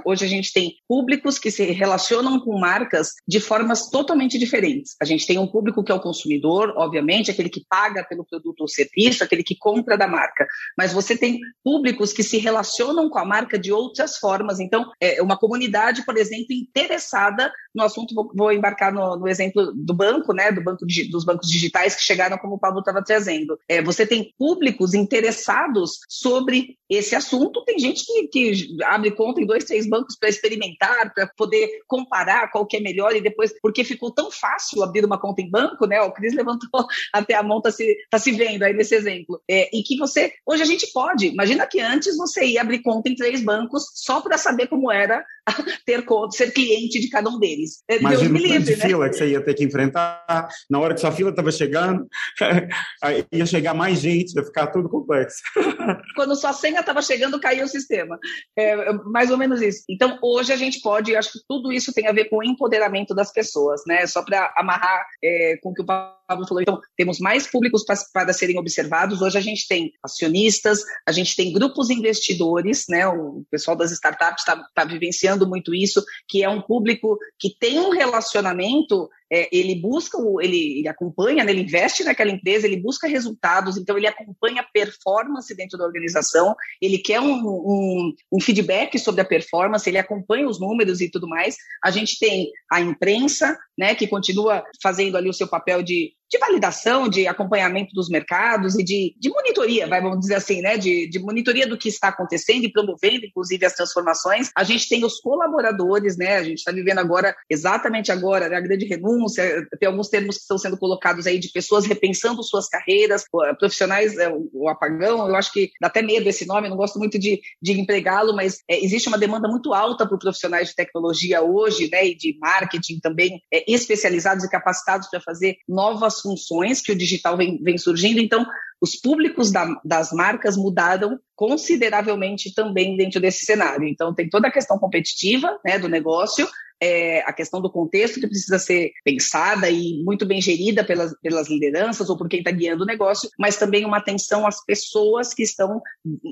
[0.05, 4.95] hoje a gente tem públicos que se relacionam com marcas de formas totalmente diferentes.
[5.01, 8.61] A gente tem um público que é o consumidor, obviamente, aquele que paga pelo produto
[8.61, 13.09] ou serviço, aquele que compra da marca, mas mas você tem públicos que se relacionam
[13.09, 14.59] com a marca de outras formas.
[14.59, 19.93] Então, é uma comunidade, por exemplo, interessada no assunto, vou, embarcar no, no, exemplo do
[19.93, 23.59] banco, né, do banco dos bancos digitais que chegaram, como o Pablo estava trazendo.
[23.67, 27.63] É, você tem públicos interessados sobre esse assunto.
[27.65, 32.49] Tem gente que, que abre conta em dois, três bancos para experimentar, para poder comparar
[32.49, 35.85] qual que é melhor e depois, porque ficou tão fácil abrir uma conta em banco,
[35.85, 36.01] né?
[36.01, 39.41] O Cris levantou até a mão, está se, tá se vendo aí nesse exemplo.
[39.49, 41.27] É, e que você, hoje a gente pode.
[41.27, 45.25] Imagina que antes você ia abrir conta em três bancos só para saber como era
[45.85, 47.83] ter ser cliente de cada um deles.
[47.89, 48.87] É, Imagina o livre, de né?
[48.87, 52.07] fila que você ia ter que enfrentar, na hora que sua fila estava chegando,
[53.31, 55.37] ia chegar mais gente, ia ficar tudo complexo.
[56.15, 58.17] Quando sua senha estava chegando, caiu o sistema.
[58.57, 59.83] É, mais ou menos isso.
[59.89, 63.13] Então, hoje a gente pode, acho que tudo isso tem a ver com o empoderamento
[63.13, 64.05] das pessoas, né?
[64.07, 66.61] Só para amarrar é, com o que o Pablo falou.
[66.61, 69.21] Então, temos mais públicos para serem observados.
[69.21, 73.07] Hoje a gente tem acionistas, a gente tem grupos investidores, né?
[73.07, 77.79] O pessoal das startups está tá vivenciando muito isso, que é um público que tem
[77.79, 83.07] um relacionamento é, ele busca, ele, ele acompanha, né, ele investe naquela empresa, ele busca
[83.07, 89.21] resultados, então ele acompanha performance dentro da organização, ele quer um, um, um, feedback sobre
[89.21, 91.57] a performance, ele acompanha os números e tudo mais.
[91.83, 96.37] A gente tem a imprensa, né, que continua fazendo ali o seu papel de de
[96.37, 100.77] validação, de acompanhamento dos mercados e de, de monitoria, vai, vamos dizer assim, né?
[100.77, 104.49] De, de, monitoria do que está acontecendo e promovendo, inclusive, as transformações.
[104.55, 106.35] A gente tem os colaboradores, né?
[106.37, 110.41] A gente está vivendo agora, exatamente agora, né, a grande renúncia, tem alguns termos que
[110.41, 113.23] estão sendo colocados aí de pessoas repensando suas carreiras,
[113.57, 117.17] profissionais, é, o apagão, eu acho que dá até medo esse nome, não gosto muito
[117.17, 121.89] de, de empregá-lo, mas é, existe uma demanda muito alta por profissionais de tecnologia hoje,
[121.91, 122.07] né?
[122.07, 127.37] E de marketing também, é, especializados e capacitados para fazer novas funções que o digital
[127.37, 128.19] vem, vem surgindo.
[128.19, 128.45] Então,
[128.81, 133.87] os públicos da, das marcas mudaram consideravelmente também dentro desse cenário.
[133.87, 136.47] Então, tem toda a questão competitiva né, do negócio,
[136.81, 141.49] é, a questão do contexto que precisa ser pensada e muito bem gerida pelas, pelas
[141.49, 145.43] lideranças ou por quem está guiando o negócio, mas também uma atenção às pessoas que
[145.43, 145.81] estão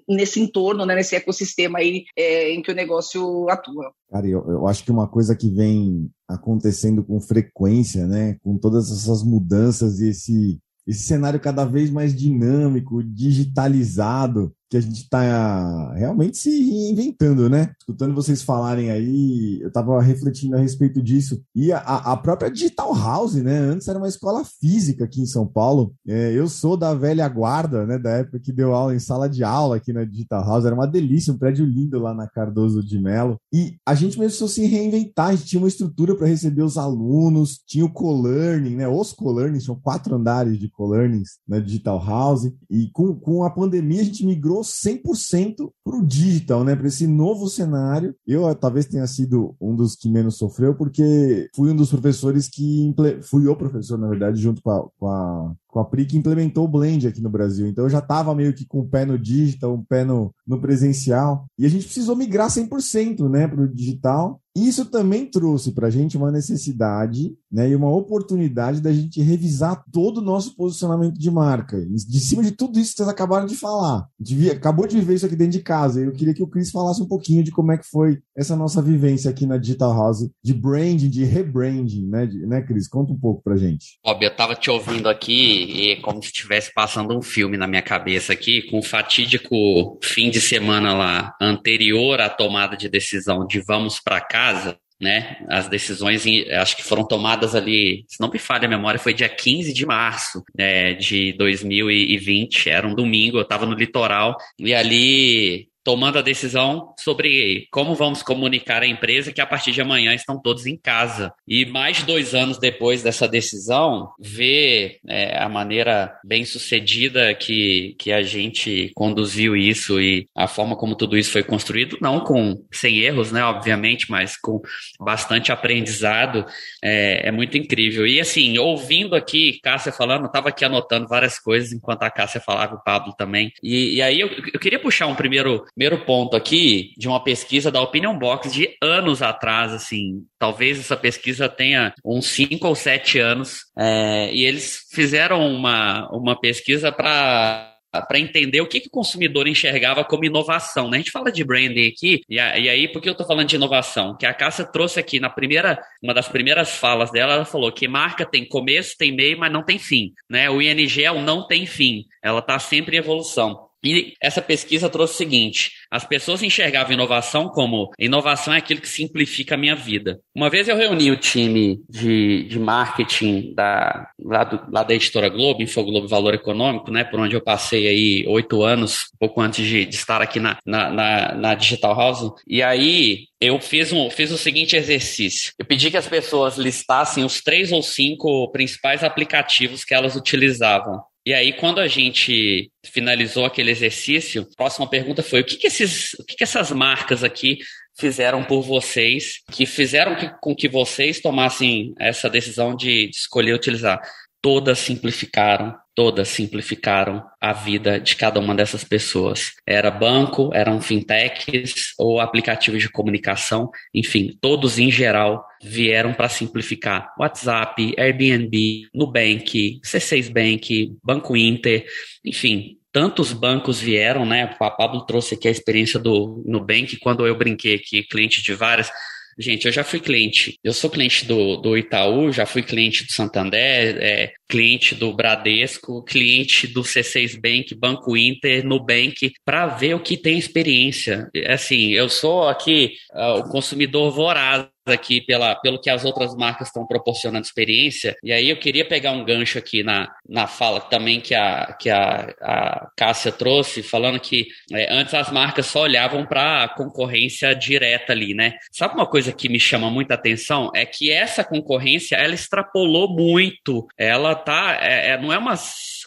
[0.07, 3.91] nesse entorno, né, nesse ecossistema aí é, em que o negócio atua.
[4.09, 8.91] Cara, eu, eu acho que uma coisa que vem acontecendo com frequência, né, com todas
[8.91, 15.93] essas mudanças e esse, esse cenário cada vez mais dinâmico, digitalizado, que a gente está
[15.93, 17.71] realmente se reinventando, né?
[17.79, 21.41] Escutando vocês falarem aí, eu estava refletindo a respeito disso.
[21.55, 23.57] E a, a, própria Digital House, né?
[23.57, 25.93] Antes era uma escola física aqui em São Paulo.
[26.05, 27.97] É, eu sou da velha guarda, né?
[27.97, 30.65] Da época que deu aula em sala de aula aqui na Digital House.
[30.65, 33.39] Era uma delícia, um prédio lindo lá na Cardoso de Melo.
[33.53, 35.27] E a gente começou a se reinventar.
[35.27, 38.87] A gente tinha uma estrutura para receber os alunos, tinha o co-learning, né?
[38.89, 42.51] Os co-learning, são quatro andares de co-learnings na Digital House.
[42.69, 46.75] E com, com a pandemia a gente migrou 100% para o digital, né?
[46.75, 48.15] Para esse novo cenário.
[48.25, 52.93] Eu talvez tenha sido um dos que menos sofreu, porque fui um dos professores que.
[53.23, 56.63] Fui o professor, na verdade, junto com a, com a com a PRI que implementou
[56.63, 57.67] o Blend aqui no Brasil.
[57.67, 60.61] Então eu já estava meio que com o pé no digital, um pé no, no
[60.61, 61.47] presencial.
[61.59, 64.39] E a gente precisou migrar 100% né, para o digital.
[64.55, 69.83] Isso também trouxe para a gente uma necessidade né, e uma oportunidade da gente revisar
[69.91, 71.77] todo o nosso posicionamento de marca.
[71.85, 74.07] De cima de tudo isso que vocês acabaram de falar.
[74.17, 75.99] De, acabou de viver isso aqui dentro de casa.
[75.99, 78.81] Eu queria que o Cris falasse um pouquinho de como é que foi essa nossa
[78.81, 82.87] vivência aqui na Digital House de branding, de rebranding, né, né Cris?
[82.87, 83.99] Conta um pouco para gente.
[84.05, 87.81] Bob, eu estava te ouvindo aqui e como se estivesse passando um filme na minha
[87.81, 93.59] cabeça aqui, com o fatídico fim de semana lá anterior à tomada de decisão de
[93.59, 95.37] vamos para casa, né?
[95.49, 96.23] As decisões,
[96.59, 99.85] acho que foram tomadas ali, se não me falha a memória, foi dia 15 de
[99.85, 106.23] março né, de 2020, era um domingo, eu estava no litoral, e ali tomando a
[106.23, 110.75] decisão sobre como vamos comunicar à empresa que a partir de amanhã estão todos em
[110.75, 111.31] casa.
[111.47, 117.95] E mais de dois anos depois dessa decisão, ver é, a maneira bem sucedida que,
[117.99, 122.65] que a gente conduziu isso e a forma como tudo isso foi construído, não com
[122.71, 124.59] sem erros, né, obviamente, mas com
[124.99, 126.45] bastante aprendizado,
[126.83, 128.07] é, é muito incrível.
[128.07, 132.73] E assim, ouvindo aqui, Cássia falando, estava aqui anotando várias coisas enquanto a Cássia falava,
[132.73, 133.51] o Pablo também.
[133.61, 137.69] E, e aí eu, eu queria puxar um primeiro primeiro ponto aqui de uma pesquisa
[137.69, 140.23] da Opinion Box de anos atrás, assim.
[140.39, 143.59] Talvez essa pesquisa tenha uns 5 ou 7 anos.
[143.77, 149.47] É, e eles fizeram uma, uma pesquisa para para entender o que, que, o consumidor
[149.47, 150.89] enxergava como inovação.
[150.89, 150.97] Né?
[150.97, 154.17] A gente fala de branding aqui, e, aí, por que eu estou falando de inovação?
[154.17, 157.87] Que a Cássia trouxe aqui na primeira, uma das primeiras falas dela, ela falou que
[157.87, 160.11] marca tem começo, tem meio, mas não tem fim.
[160.29, 160.49] Né?
[160.49, 163.64] O ING é o não tem fim, ela está sempre em evolução.
[163.85, 168.89] E essa pesquisa trouxe o seguinte: as pessoas enxergavam inovação como inovação é aquilo que
[168.89, 170.19] simplifica a minha vida.
[170.35, 175.29] Uma vez eu reuni o time de, de marketing da, lá, do, lá da editora
[175.29, 179.85] Globo, Infoglobo Valor Econômico, né, por onde eu passei aí oito anos, pouco antes de,
[179.85, 182.31] de estar aqui na, na, na, na, Digital House.
[182.47, 187.23] E aí eu fiz, um, fiz o seguinte exercício: eu pedi que as pessoas listassem
[187.23, 191.03] os três ou cinco principais aplicativos que elas utilizavam.
[191.25, 195.67] E aí, quando a gente finalizou aquele exercício, a próxima pergunta foi: o que, que,
[195.67, 197.57] esses, o que, que essas marcas aqui
[197.97, 203.53] fizeram por vocês, que fizeram que, com que vocês tomassem essa decisão de, de escolher
[203.53, 203.99] utilizar?
[204.45, 209.53] Todas simplificaram, todas simplificaram a vida de cada uma dessas pessoas.
[209.65, 217.11] Era banco, eram fintechs ou aplicativos de comunicação, enfim, todos em geral vieram para simplificar.
[217.19, 221.83] WhatsApp, Airbnb, Nubank, C6 Bank, Banco Inter,
[222.23, 224.45] enfim, tantos bancos vieram, né?
[224.45, 228.91] O Pablo trouxe aqui a experiência do Nubank, quando eu brinquei aqui, cliente de várias.
[229.37, 233.11] Gente, eu já fui cliente, eu sou cliente do, do Itaú, já fui cliente do
[233.11, 239.99] Santander, é, cliente do Bradesco, cliente do C6 Bank, Banco Inter, Nubank, para ver o
[239.99, 241.29] que tem experiência.
[241.47, 246.67] Assim, eu sou aqui uh, o consumidor voraz aqui pela, pelo que as outras marcas
[246.67, 248.15] estão proporcionando experiência.
[248.23, 251.89] E aí eu queria pegar um gancho aqui na, na fala também que a, que
[251.89, 257.53] a, a Cássia trouxe, falando que é, antes as marcas só olhavam para a concorrência
[257.55, 258.53] direta ali, né?
[258.71, 260.71] Sabe uma coisa que me chama muita atenção?
[260.75, 263.87] É que essa concorrência, ela extrapolou muito.
[263.97, 265.55] Ela tá, é, é não é uma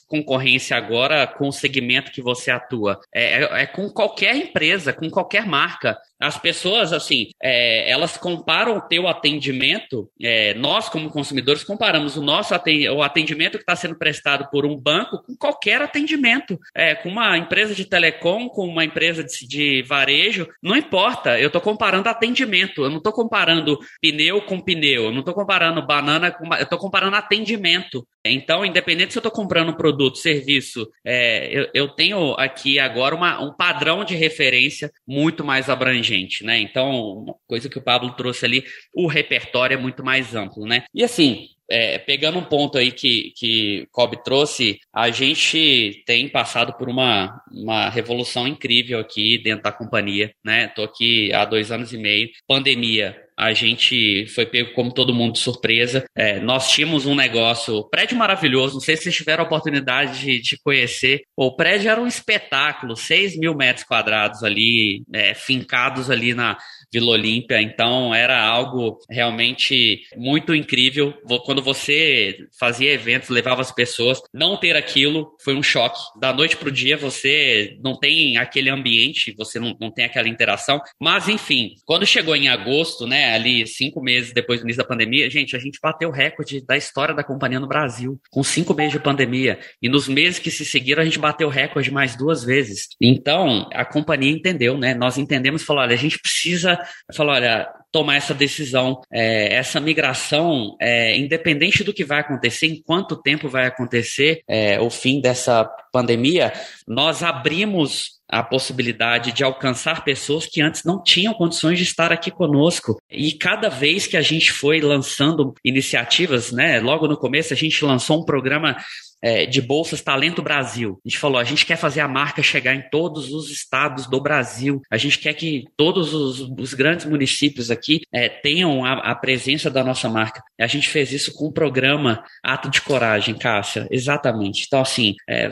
[0.09, 2.99] concorrência agora com o segmento que você atua.
[3.15, 5.99] É, é, é com qualquer empresa, com qualquer marca.
[6.21, 12.23] As pessoas, assim, é, elas comparam o teu atendimento, é, nós como consumidores comparamos o
[12.23, 16.97] nosso atendimento, o atendimento que está sendo prestado por um banco com qualquer atendimento, é,
[16.97, 21.61] com uma empresa de telecom, com uma empresa de, de varejo, não importa, eu estou
[21.61, 26.53] comparando atendimento, eu não estou comparando pneu com pneu, eu não estou comparando banana com,
[26.53, 28.07] eu estou comparando atendimento.
[28.25, 33.15] Então, independente se eu estou comprando um produto, serviço, é, eu, eu, tenho aqui agora
[33.15, 36.59] uma, um padrão de referência muito mais abrangente gente, né?
[36.59, 40.85] Então, uma coisa que o Pablo trouxe ali, o repertório é muito mais amplo, né?
[40.95, 46.73] E assim, é, pegando um ponto aí que, que Kobe trouxe, a gente tem passado
[46.79, 50.69] por uma, uma revolução incrível aqui dentro da companhia, né?
[50.69, 55.35] Tô aqui há dois anos e meio, pandemia a gente foi pego como todo mundo
[55.35, 56.05] de surpresa.
[56.17, 60.41] É, nós tínhamos um negócio, prédio maravilhoso, não sei se vocês tiveram a oportunidade de,
[60.41, 61.23] de conhecer.
[61.37, 66.57] O prédio era um espetáculo, 6 mil metros quadrados ali, é, fincados ali na,
[66.93, 71.13] Vila Olímpia, então era algo realmente muito incrível.
[71.45, 75.99] Quando você fazia eventos, levava as pessoas, não ter aquilo foi um choque.
[76.19, 80.29] Da noite para o dia você não tem aquele ambiente, você não, não tem aquela
[80.29, 80.81] interação.
[81.01, 85.31] Mas enfim, quando chegou em agosto, né, ali cinco meses depois do início da pandemia,
[85.31, 88.93] gente, a gente bateu o recorde da história da companhia no Brasil, com cinco meses
[88.93, 89.59] de pandemia.
[89.83, 92.89] E nos meses que se seguiram, a gente bateu o recorde mais duas vezes.
[93.01, 94.95] Então, a companhia entendeu, né?
[94.95, 96.79] Nós entendemos e falou: olha, a gente precisa
[97.15, 102.83] falar, olha, tomar essa decisão, é, essa migração, é, independente do que vai acontecer, em
[102.83, 106.53] quanto tempo vai acontecer é, o fim dessa pandemia,
[106.87, 112.31] nós abrimos a possibilidade de alcançar pessoas que antes não tinham condições de estar aqui
[112.31, 113.01] conosco.
[113.11, 117.83] E cada vez que a gente foi lançando iniciativas, né, logo no começo a gente
[117.85, 118.77] lançou um programa
[119.23, 121.01] é, de bolsas Talento Brasil.
[121.05, 124.21] A gente falou, a gente quer fazer a marca chegar em todos os estados do
[124.21, 124.81] Brasil.
[124.91, 129.71] A gente quer que todos os, os grandes municípios aqui é, tenham a, a, presença
[129.71, 130.43] da nossa marca.
[130.59, 133.87] A gente fez isso com o programa Ato de Coragem, Cássia.
[133.91, 134.65] Exatamente.
[134.67, 135.51] Então, assim, é,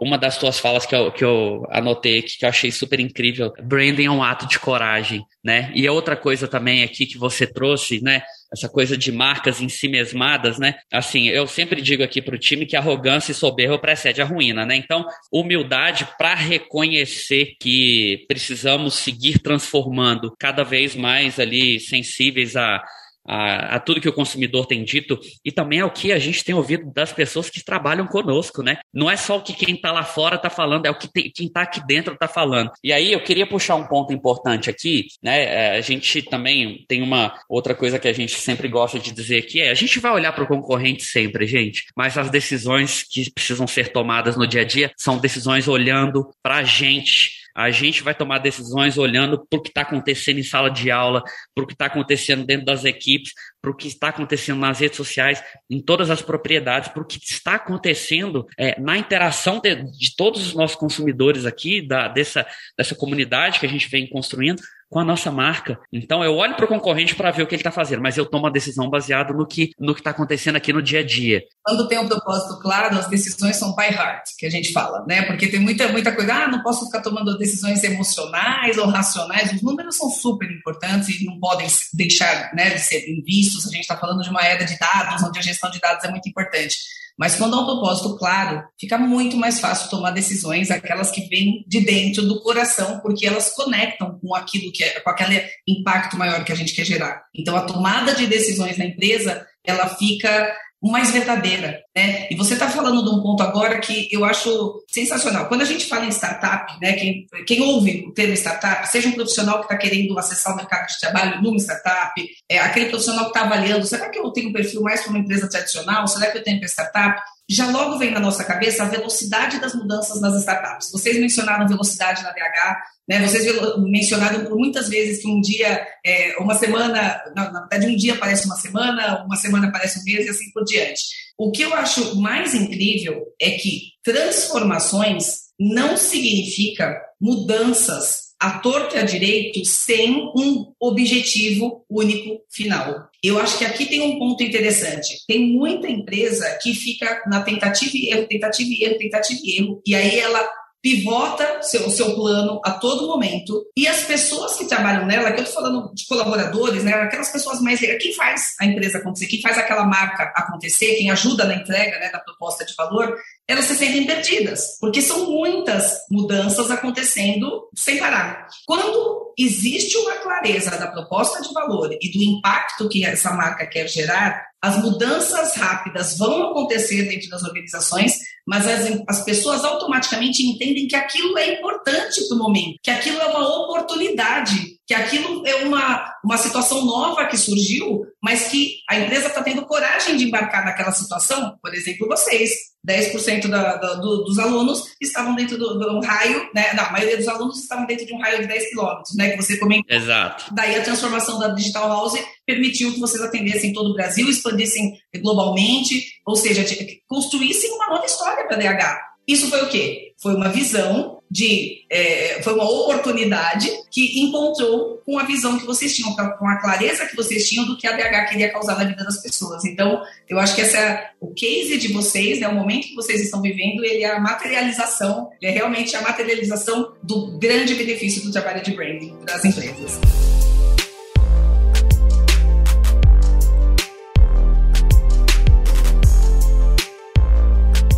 [0.00, 3.52] uma das tuas falas que eu, que eu anotei aqui, que eu achei super incrível,
[3.62, 5.72] branding é um ato de coragem, né?
[5.74, 8.22] E outra coisa também aqui que você trouxe, né?
[8.52, 10.74] Essa coisa de marcas em si mesmadas, né?
[10.92, 14.66] Assim, eu sempre digo aqui para o time que arrogância e soberba precede a ruína,
[14.66, 14.76] né?
[14.76, 22.82] Então, humildade para reconhecer que precisamos seguir transformando cada vez mais ali sensíveis a
[23.26, 26.54] a, a, tudo que o consumidor tem dito e também ao que a gente tem
[26.54, 28.78] ouvido das pessoas que trabalham conosco, né?
[28.92, 31.30] Não é só o que quem está lá fora está falando, é o que tem,
[31.30, 32.70] quem está aqui dentro está falando.
[32.82, 35.44] E aí eu queria puxar um ponto importante aqui, né?
[35.44, 39.38] É, a gente também tem uma outra coisa que a gente sempre gosta de dizer
[39.38, 43.30] aqui é a gente vai olhar para o concorrente sempre, gente, mas as decisões que
[43.30, 48.02] precisam ser tomadas no dia a dia são decisões olhando para a gente a gente
[48.02, 51.22] vai tomar decisões olhando para o que está acontecendo em sala de aula,
[51.54, 54.96] para o que está acontecendo dentro das equipes, para o que está acontecendo nas redes
[54.96, 60.16] sociais, em todas as propriedades, para o que está acontecendo é, na interação de, de,
[60.16, 64.60] todos os nossos consumidores aqui, da, dessa, dessa comunidade que a gente vem construindo,
[64.92, 65.80] com a nossa marca.
[65.90, 68.26] Então eu olho para o concorrente para ver o que ele está fazendo, mas eu
[68.26, 71.42] tomo a decisão baseada no que no que está acontecendo aqui no dia a dia.
[71.64, 75.22] Quando tem um propósito claro, as decisões são by heart, que a gente fala, né?
[75.22, 79.50] Porque tem muita muita coisa, ah, não posso ficar tomando decisões emocionais ou racionais.
[79.54, 83.66] Os números são super importantes e não podem deixar né, de ser vistos.
[83.66, 86.10] A gente está falando de uma era de dados, onde a gestão de dados é
[86.10, 86.76] muito importante.
[87.18, 91.64] Mas quando há um propósito claro, fica muito mais fácil tomar decisões, aquelas que vêm
[91.66, 96.44] de dentro do coração, porque elas conectam com aquilo que é, com aquele impacto maior
[96.44, 97.22] que a gente quer gerar.
[97.34, 100.52] Então, a tomada de decisões na empresa, ela fica
[100.90, 102.26] mais verdadeira, né?
[102.30, 105.46] E você está falando de um ponto agora que eu acho sensacional.
[105.46, 106.94] Quando a gente fala em startup, né?
[106.94, 110.88] Quem, quem ouve o termo startup, seja um profissional que está querendo acessar o mercado
[110.88, 112.12] de trabalho numa startup,
[112.48, 115.20] é aquele profissional que está avaliando, será que eu tenho um perfil mais para uma
[115.20, 116.08] empresa tradicional?
[116.08, 117.22] Será que eu tenho para startup?
[117.48, 120.90] Já logo vem na nossa cabeça a velocidade das mudanças nas startups.
[120.92, 122.78] Vocês mencionaram velocidade na DH,
[123.08, 123.26] né?
[123.26, 123.44] vocês
[123.78, 128.46] mencionaram por muitas vezes que um dia, é, uma semana, na, verdade, um dia parece
[128.46, 131.02] uma semana, uma semana parece um mês e assim por diante.
[131.36, 139.00] O que eu acho mais incrível é que transformações não significa mudanças à torta e
[139.00, 143.11] à direito sem um objetivo único final.
[143.22, 145.24] Eu acho que aqui tem um ponto interessante.
[145.28, 149.82] Tem muita empresa que fica na tentativa e erro, tentativa e erro, tentativa e erro,
[149.86, 150.48] e aí ela
[150.82, 153.64] pivota seu, seu plano a todo momento.
[153.76, 157.60] E as pessoas que trabalham nela, que eu estou falando de colaboradores, né, aquelas pessoas
[157.60, 162.00] mais quem faz a empresa acontecer, quem faz aquela marca acontecer, quem ajuda na entrega
[162.00, 163.16] né, da proposta de valor,
[163.52, 168.46] elas se sentem perdidas, porque são muitas mudanças acontecendo sem parar.
[168.66, 173.86] Quando existe uma clareza da proposta de valor e do impacto que essa marca quer
[173.88, 180.86] gerar, as mudanças rápidas vão acontecer dentro das organizações, mas as, as pessoas automaticamente entendem
[180.86, 185.56] que aquilo é importante para o momento, que aquilo é uma oportunidade, que aquilo é
[185.64, 190.64] uma, uma situação nova que surgiu, mas que a empresa está tendo coragem de embarcar
[190.66, 192.72] naquela situação, por exemplo, vocês.
[192.84, 196.74] 10% da, da, do, dos alunos estavam dentro do, do raio, né?
[196.74, 199.30] Não, a maioria dos alunos estavam dentro de um raio de 10 quilômetros, né?
[199.30, 199.96] Que você comentou.
[199.96, 200.52] Exato.
[200.52, 206.06] Daí a transformação da Digital House permitiu que vocês atendessem todo o Brasil, expandissem globalmente,
[206.26, 206.64] ou seja,
[207.06, 209.00] construíssem uma nova história para a DH.
[209.28, 210.12] Isso foi o quê?
[210.20, 215.96] Foi uma visão de é, foi uma oportunidade que encontrou com a visão que vocês
[215.96, 219.02] tinham, com a clareza que vocês tinham do que a DH queria causar na vida
[219.02, 219.64] das pessoas.
[219.64, 223.40] Então, eu acho que essa o case de vocês, né, o momento que vocês estão
[223.40, 228.72] vivendo, ele é a materialização, é realmente a materialização do grande benefício do trabalho de
[228.72, 229.98] branding das empresas.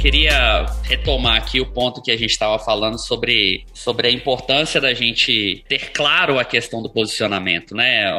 [0.05, 4.93] Queria retomar aqui o ponto que a gente estava falando sobre, sobre a importância da
[4.93, 8.13] gente ter claro a questão do posicionamento, né?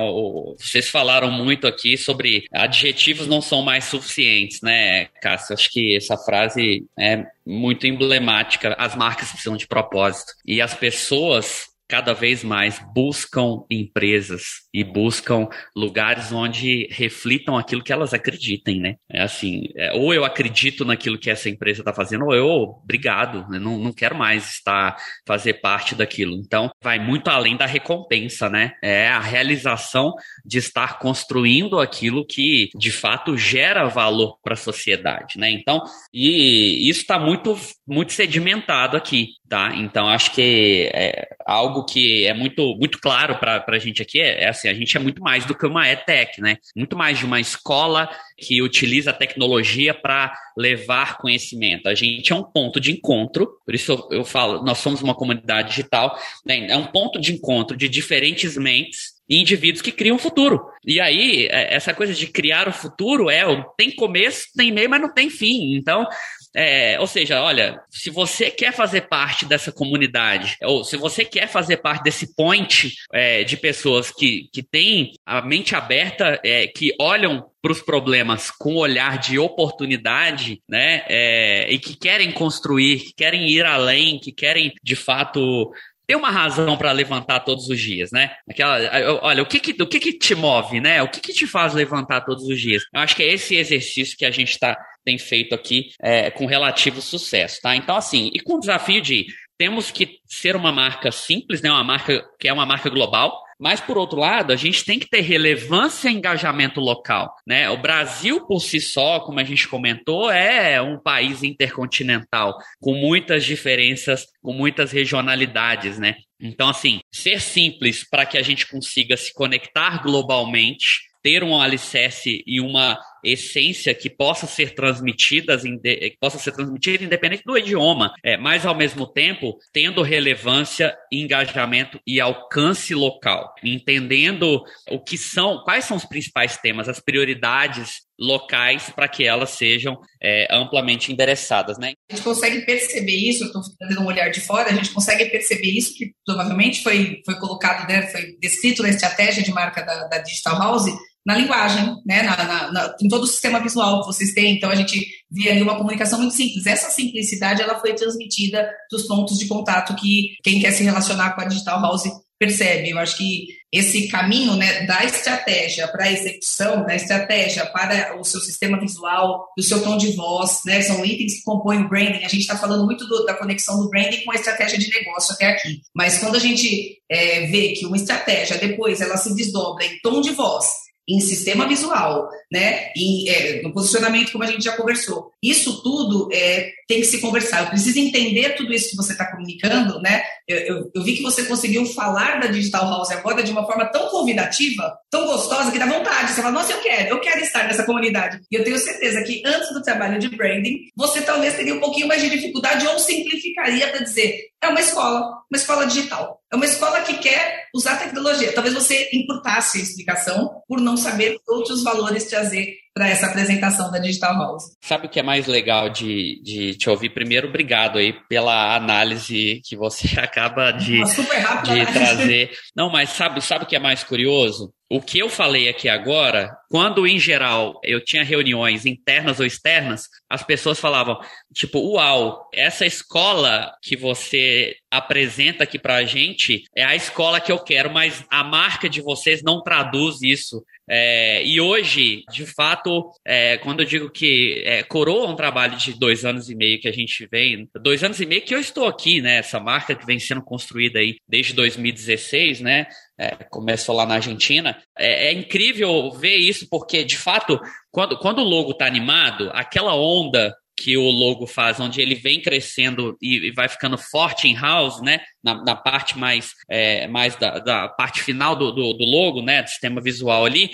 [0.57, 5.53] Vocês falaram muito aqui sobre adjetivos não são mais suficientes, né, Cássio?
[5.53, 8.75] Acho que essa frase é muito emblemática.
[8.79, 10.33] As marcas precisam de propósito.
[10.43, 17.93] E as pessoas cada vez mais buscam empresas e buscam lugares onde reflitam aquilo que
[17.93, 18.95] elas acreditem, né?
[19.09, 23.47] É assim, é, ou eu acredito naquilo que essa empresa está fazendo, ou eu, obrigado,
[23.49, 23.59] né?
[23.59, 24.95] não, não quero mais estar,
[25.27, 26.35] fazer parte daquilo.
[26.35, 28.73] Então, vai muito além da recompensa, né?
[28.81, 30.13] É a realização
[30.45, 35.49] de estar construindo aquilo que, de fato, gera valor para a sociedade, né?
[35.51, 35.81] Então,
[36.13, 37.57] e isso está muito,
[37.87, 39.75] muito sedimentado aqui, tá?
[39.75, 44.43] Então, acho que é algo que é muito, muito claro para a gente aqui é,
[44.43, 46.57] é, assim, a gente é muito mais do que uma ETEC, né?
[46.75, 51.87] Muito mais de uma escola que utiliza a tecnologia para levar conhecimento.
[51.87, 55.13] A gente é um ponto de encontro, por isso eu, eu falo, nós somos uma
[55.13, 56.67] comunidade digital, né?
[56.69, 60.61] é um ponto de encontro de diferentes mentes e indivíduos que criam o futuro.
[60.85, 63.43] E aí, é, essa coisa de criar o futuro é,
[63.77, 65.75] tem começo, tem meio, mas não tem fim.
[65.75, 66.07] Então,
[66.55, 71.47] é, ou seja, olha, se você quer fazer parte dessa comunidade, ou se você quer
[71.47, 76.95] fazer parte desse point é, de pessoas que, que têm a mente aberta, é, que
[76.99, 83.13] olham para os problemas com olhar de oportunidade, né, é, e que querem construir, que
[83.13, 85.71] querem ir além, que querem de fato
[86.07, 88.31] ter uma razão para levantar todos os dias, né?
[88.47, 88.77] Aquela,
[89.23, 91.01] olha, o que que, o que que te move, né?
[91.01, 92.83] O que que te faz levantar todos os dias?
[92.93, 96.45] Eu acho que é esse exercício que a gente está tem feito aqui é, com
[96.45, 97.75] relativo sucesso, tá?
[97.75, 99.27] Então, assim, e com o desafio de
[99.57, 101.69] temos que ser uma marca simples, né?
[101.69, 105.09] Uma marca que é uma marca global, mas, por outro lado, a gente tem que
[105.09, 107.33] ter relevância e engajamento local.
[107.47, 107.69] Né?
[107.69, 113.45] O Brasil, por si só, como a gente comentou, é um país intercontinental, com muitas
[113.45, 115.97] diferenças, com muitas regionalidades.
[115.97, 116.15] Né?
[116.39, 122.43] Então, assim, ser simples para que a gente consiga se conectar globalmente ter um alicerce
[122.45, 128.37] e uma essência que possa ser transmitida, que possa ser transmitida independente do idioma, é,
[128.37, 135.85] mas ao mesmo tempo tendo relevância, engajamento e alcance local, entendendo o que são, quais
[135.85, 141.93] são os principais temas, as prioridades locais para que elas sejam é, amplamente endereçadas, né?
[142.09, 145.69] A gente consegue perceber isso, estou fazendo um olhar de fora, a gente consegue perceber
[145.69, 150.17] isso que provavelmente foi, foi colocado, né, foi descrito na estratégia de marca da, da
[150.19, 150.85] Digital House,
[151.25, 154.55] na linguagem, né, na, na, na, em todo o sistema visual que vocês têm.
[154.55, 156.67] Então, a gente vê ali uma comunicação muito simples.
[156.67, 161.41] Essa simplicidade, ela foi transmitida dos pontos de contato que quem quer se relacionar com
[161.41, 162.03] a Digital House
[162.37, 162.89] percebe.
[162.89, 168.23] Eu acho que esse caminho né, da estratégia para a execução, da estratégia para o
[168.23, 172.23] seu sistema visual, do seu tom de voz, né, são itens que compõem o branding.
[172.23, 175.33] A gente está falando muito do, da conexão do branding com a estratégia de negócio
[175.33, 175.81] até aqui.
[175.93, 180.21] Mas quando a gente é, vê que uma estratégia depois ela se desdobra em tom
[180.21, 180.65] de voz,
[181.07, 185.31] em sistema visual, né, em, é, no posicionamento, como a gente já conversou.
[185.41, 187.61] Isso tudo é, tem que se conversar.
[187.61, 190.23] Eu preciso entender tudo isso que você está comunicando, né?
[190.47, 193.85] Eu, eu, eu, vi que você conseguiu falar da Digital House agora de uma forma
[193.85, 196.31] tão convidativa, tão gostosa, que dá vontade.
[196.31, 198.39] Você fala, nossa, eu quero, eu quero estar nessa comunidade.
[198.51, 202.07] E eu tenho certeza que antes do trabalho de branding, você talvez teria um pouquinho
[202.07, 206.39] mais de dificuldade ou simplificaria para dizer, é uma escola, uma escola digital.
[206.51, 208.53] É uma escola que quer usar tecnologia.
[208.53, 213.99] Talvez você encurtasse a explicação por não saber outros valores trazer para essa apresentação da
[213.99, 214.63] Digital House.
[214.81, 217.09] Sabe o que é mais legal de, de te ouvir?
[217.09, 222.51] Primeiro, obrigado aí pela análise que você acaba de, de trazer.
[222.73, 224.73] Não, mas sabe, sabe o que é mais curioso?
[224.87, 230.07] O que eu falei aqui agora, quando em geral eu tinha reuniões internas ou externas,
[230.29, 231.19] as pessoas falavam,
[231.51, 237.57] tipo, uau, essa escola que você apresenta aqui pra gente é a escola que eu
[237.57, 240.63] quero, mas a marca de vocês não traduz isso.
[240.87, 245.97] É, e hoje, de fato, é, quando eu digo que é, coroa um trabalho de
[245.97, 248.87] dois anos e meio que a gente vem, dois anos e meio que eu estou
[248.87, 249.37] aqui, né?
[249.37, 252.85] Essa marca que vem sendo construída aí desde 2016, né?
[253.17, 254.77] É, começou lá na Argentina.
[254.97, 257.59] É, é, incrível ver isso, porque, de fato,
[257.91, 262.41] quando, quando o logo está animado, aquela onda que o logo faz, onde ele vem
[262.41, 265.21] crescendo e, e vai ficando forte em house, né?
[265.41, 269.63] Na, na parte mais, é, mais da, da, parte final do, do, do logo, né?
[269.63, 270.69] Do sistema visual ali,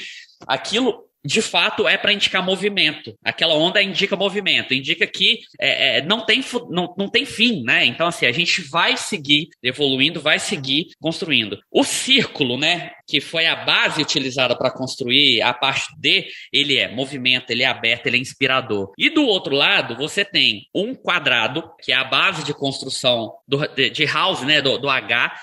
[0.48, 3.16] aquilo de fato é para indicar movimento.
[3.24, 7.86] Aquela onda indica movimento, indica que é, é, não, tem, não, não tem fim, né?
[7.86, 11.60] Então, assim, a gente vai seguir evoluindo, vai seguir construindo.
[11.72, 12.92] O círculo, né?
[13.08, 17.68] Que foi a base utilizada para construir a parte D, ele é movimento, ele é
[17.68, 18.92] aberto, ele é inspirador.
[18.98, 23.68] E do outro lado, você tem um quadrado, que é a base de construção do,
[23.68, 24.62] de, de house, né?
[24.62, 25.34] Do, do H,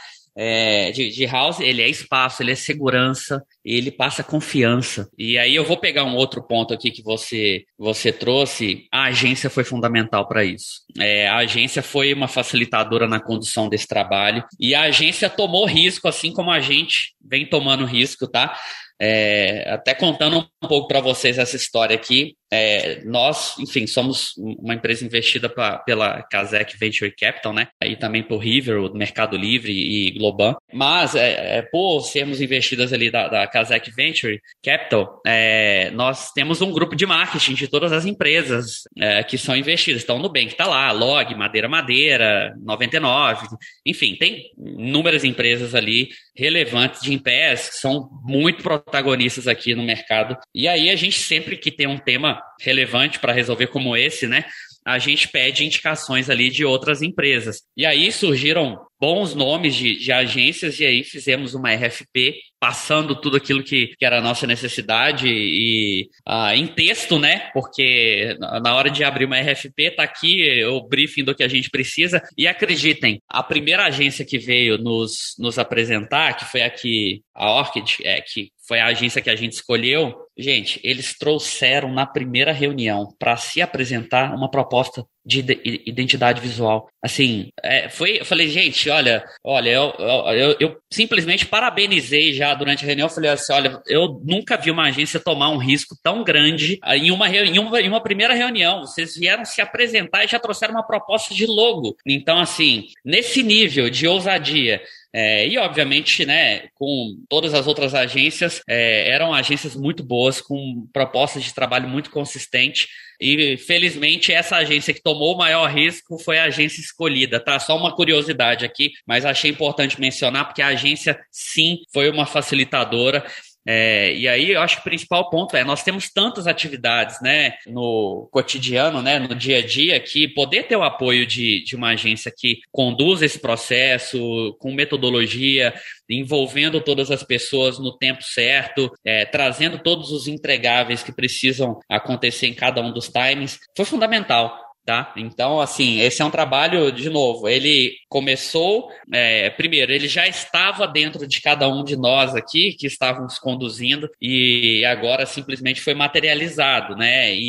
[0.40, 5.08] é, de, de, house, ele é espaço, ele é segurança, ele passa confiança.
[5.18, 8.86] E aí eu vou pegar um outro ponto aqui que você, você trouxe.
[8.92, 10.84] A agência foi fundamental para isso.
[10.96, 16.06] É, a agência foi uma facilitadora na condução desse trabalho e a agência tomou risco,
[16.06, 18.56] assim como a gente vem tomando risco, tá?
[19.00, 24.74] É, até contando um pouco para vocês essa história aqui, é, nós, enfim, somos uma
[24.74, 27.68] empresa investida pra, pela Kazek Venture Capital, né?
[27.84, 30.56] E também por River, Mercado Livre e Globan.
[30.72, 36.62] Mas, é, é, por sermos investidas ali da, da Kazek Venture Capital, é, nós temos
[36.62, 40.02] um grupo de marketing de todas as empresas é, que são investidas.
[40.02, 43.46] Então, Nubank está lá, Log, Madeira Madeira, 99,
[43.84, 50.36] enfim, tem inúmeras empresas ali relevantes de empresas que são muito protagonistas aqui no mercado.
[50.54, 54.44] E aí, a gente sempre que tem um tema relevante para resolver como esse, né?
[54.84, 57.62] A gente pede indicações ali de outras empresas.
[57.76, 63.36] E aí surgiram bons nomes de, de agências e aí fizemos uma RFP passando tudo
[63.36, 67.50] aquilo que, que era a nossa necessidade e uh, em texto, né?
[67.52, 71.70] Porque na hora de abrir uma RFP tá aqui o briefing do que a gente
[71.70, 77.52] precisa e acreditem, a primeira agência que veio nos, nos apresentar, que foi aqui a
[77.52, 82.52] Orchid, é, que foi a agência que a gente escolheu, gente, eles trouxeram na primeira
[82.52, 85.44] reunião para se apresentar uma proposta de
[85.84, 86.88] identidade visual.
[87.02, 92.82] Assim, é, foi, eu falei, gente, olha, olha, eu, eu, eu, simplesmente parabenizei já durante
[92.82, 93.06] a reunião.
[93.08, 97.10] Eu falei assim, olha, eu nunca vi uma agência tomar um risco tão grande em
[97.10, 98.80] uma, em uma, em uma primeira reunião.
[98.80, 101.94] Vocês vieram se apresentar e já trouxeram uma proposta de logo.
[102.06, 104.80] Então, assim, nesse nível de ousadia,
[105.12, 110.86] é, e, obviamente, né, com todas as outras agências, é, eram agências muito boas, com
[110.92, 112.88] propostas de trabalho muito consistente.
[113.20, 117.40] E, felizmente, essa agência que tomou o maior risco foi a agência escolhida.
[117.40, 117.58] Tá?
[117.58, 123.24] Só uma curiosidade aqui, mas achei importante mencionar, porque a agência, sim, foi uma facilitadora.
[123.70, 127.52] É, e aí eu acho que o principal ponto é nós temos tantas atividades né,
[127.66, 131.90] no cotidiano, né, no dia a dia, que poder ter o apoio de, de uma
[131.90, 135.74] agência que conduz esse processo com metodologia,
[136.08, 142.46] envolvendo todas as pessoas no tempo certo, é, trazendo todos os entregáveis que precisam acontecer
[142.46, 144.67] em cada um dos times, foi fundamental.
[144.88, 145.12] Tá?
[145.18, 150.88] Então, assim, esse é um trabalho, de novo, ele começou, é, primeiro, ele já estava
[150.88, 156.96] dentro de cada um de nós aqui, que estávamos conduzindo, e agora simplesmente foi materializado,
[156.96, 157.34] né?
[157.34, 157.42] E,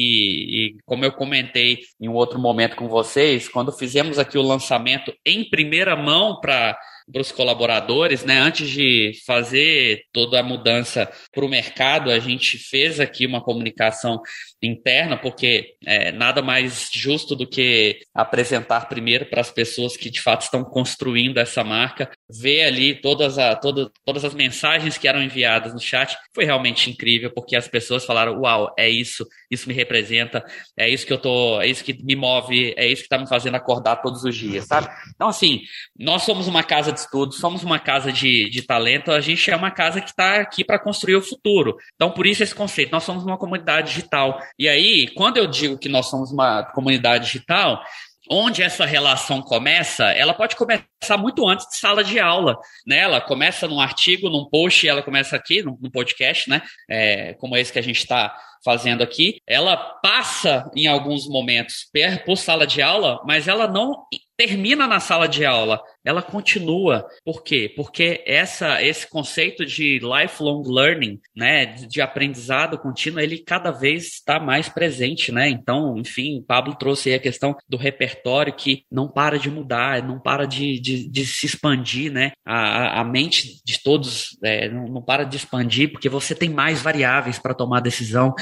[0.73, 5.13] e como eu comentei em um outro momento com vocês, quando fizemos aqui o lançamento
[5.25, 6.77] em primeira mão para
[7.11, 8.39] para os colaboradores, né?
[8.39, 14.21] Antes de fazer toda a mudança para o mercado, a gente fez aqui uma comunicação
[14.61, 20.21] interna, porque é, nada mais justo do que apresentar primeiro para as pessoas que de
[20.21, 25.23] fato estão construindo essa marca, ver ali todas, a, toda, todas as mensagens que eram
[25.23, 29.73] enviadas no chat, foi realmente incrível, porque as pessoas falaram: Uau, é isso, isso me
[29.73, 30.43] representa,
[30.77, 33.27] é isso que eu tô, é isso que me move, é isso que está me
[33.27, 34.89] fazendo acordar todos os dias, sabe?
[35.15, 35.61] Então, assim,
[35.97, 39.55] nós somos uma casa de estudos, somos uma casa de, de talento, a gente é
[39.55, 41.77] uma casa que está aqui para construir o futuro.
[41.95, 45.77] Então, por isso esse conceito, nós somos uma comunidade digital e aí, quando eu digo
[45.77, 47.81] que nós somos uma comunidade digital,
[48.29, 52.99] onde essa relação começa, ela pode começar muito antes de sala de aula, né?
[52.99, 56.61] Ela começa num artigo, num post, ela começa aqui, no, no podcast, né?
[56.87, 59.41] É, como esse que a gente está fazendo aqui.
[59.47, 61.89] Ela passa em alguns momentos
[62.25, 64.05] por sala de aula, mas ela não
[64.39, 67.05] termina na sala de aula, ela continua.
[67.25, 67.69] Por quê?
[67.75, 74.39] Porque essa, esse conceito de lifelong learning, né, de aprendizado contínuo, ele cada vez está
[74.39, 75.49] mais presente, né?
[75.49, 80.17] Então, enfim, Pablo trouxe aí a questão do repertório que não para de mudar, não
[80.21, 82.31] para de, de, de se expandir, né?
[82.45, 86.81] A, a mente de todos é, não, não para de expandir porque você tem mais
[86.81, 88.33] variáveis para tomar decisão,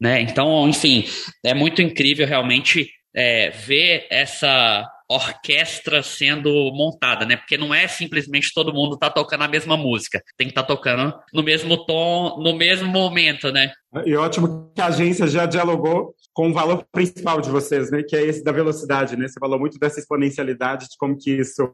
[0.00, 0.20] né?
[0.20, 1.04] Então, enfim,
[1.44, 7.36] é muito incrível realmente é, ver essa orquestra sendo montada, né?
[7.36, 10.68] Porque não é simplesmente todo mundo tá tocando a mesma música, tem que estar tá
[10.68, 13.72] tocando no mesmo tom, no mesmo momento, né?
[14.04, 18.02] E ótimo que a agência já dialogou com o valor principal de vocês, né?
[18.02, 19.28] Que é esse da velocidade, né?
[19.28, 21.72] Você falou muito dessa exponencialidade, de como que isso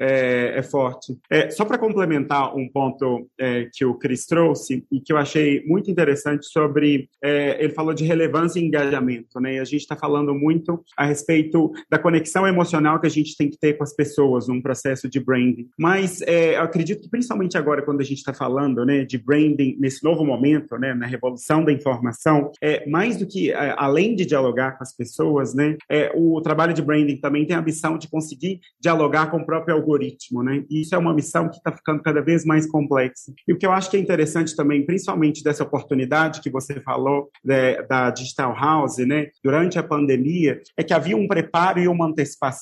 [0.00, 1.18] é, é forte.
[1.28, 5.64] É, só para complementar um ponto é, que o Cris trouxe e que eu achei
[5.66, 9.54] muito interessante sobre, é, ele falou de relevância e engajamento, né?
[9.54, 12.65] E a gente está falando muito a respeito da conexão emocional
[13.00, 15.68] que a gente tem que ter com as pessoas num processo de branding.
[15.78, 19.76] Mas é, eu acredito que principalmente agora, quando a gente está falando, né, de branding
[19.78, 24.24] nesse novo momento, né, na revolução da informação, é, mais do que, é, além de
[24.24, 28.08] dialogar com as pessoas, né, é, o trabalho de branding também tem a missão de
[28.08, 32.02] conseguir dialogar com o próprio algoritmo, né, e isso é uma missão que está ficando
[32.02, 33.32] cada vez mais complexa.
[33.46, 37.30] E o que eu acho que é interessante também, principalmente dessa oportunidade que você falou
[37.44, 42.06] né, da Digital House, né, durante a pandemia, é que havia um preparo e uma
[42.06, 42.55] antecipação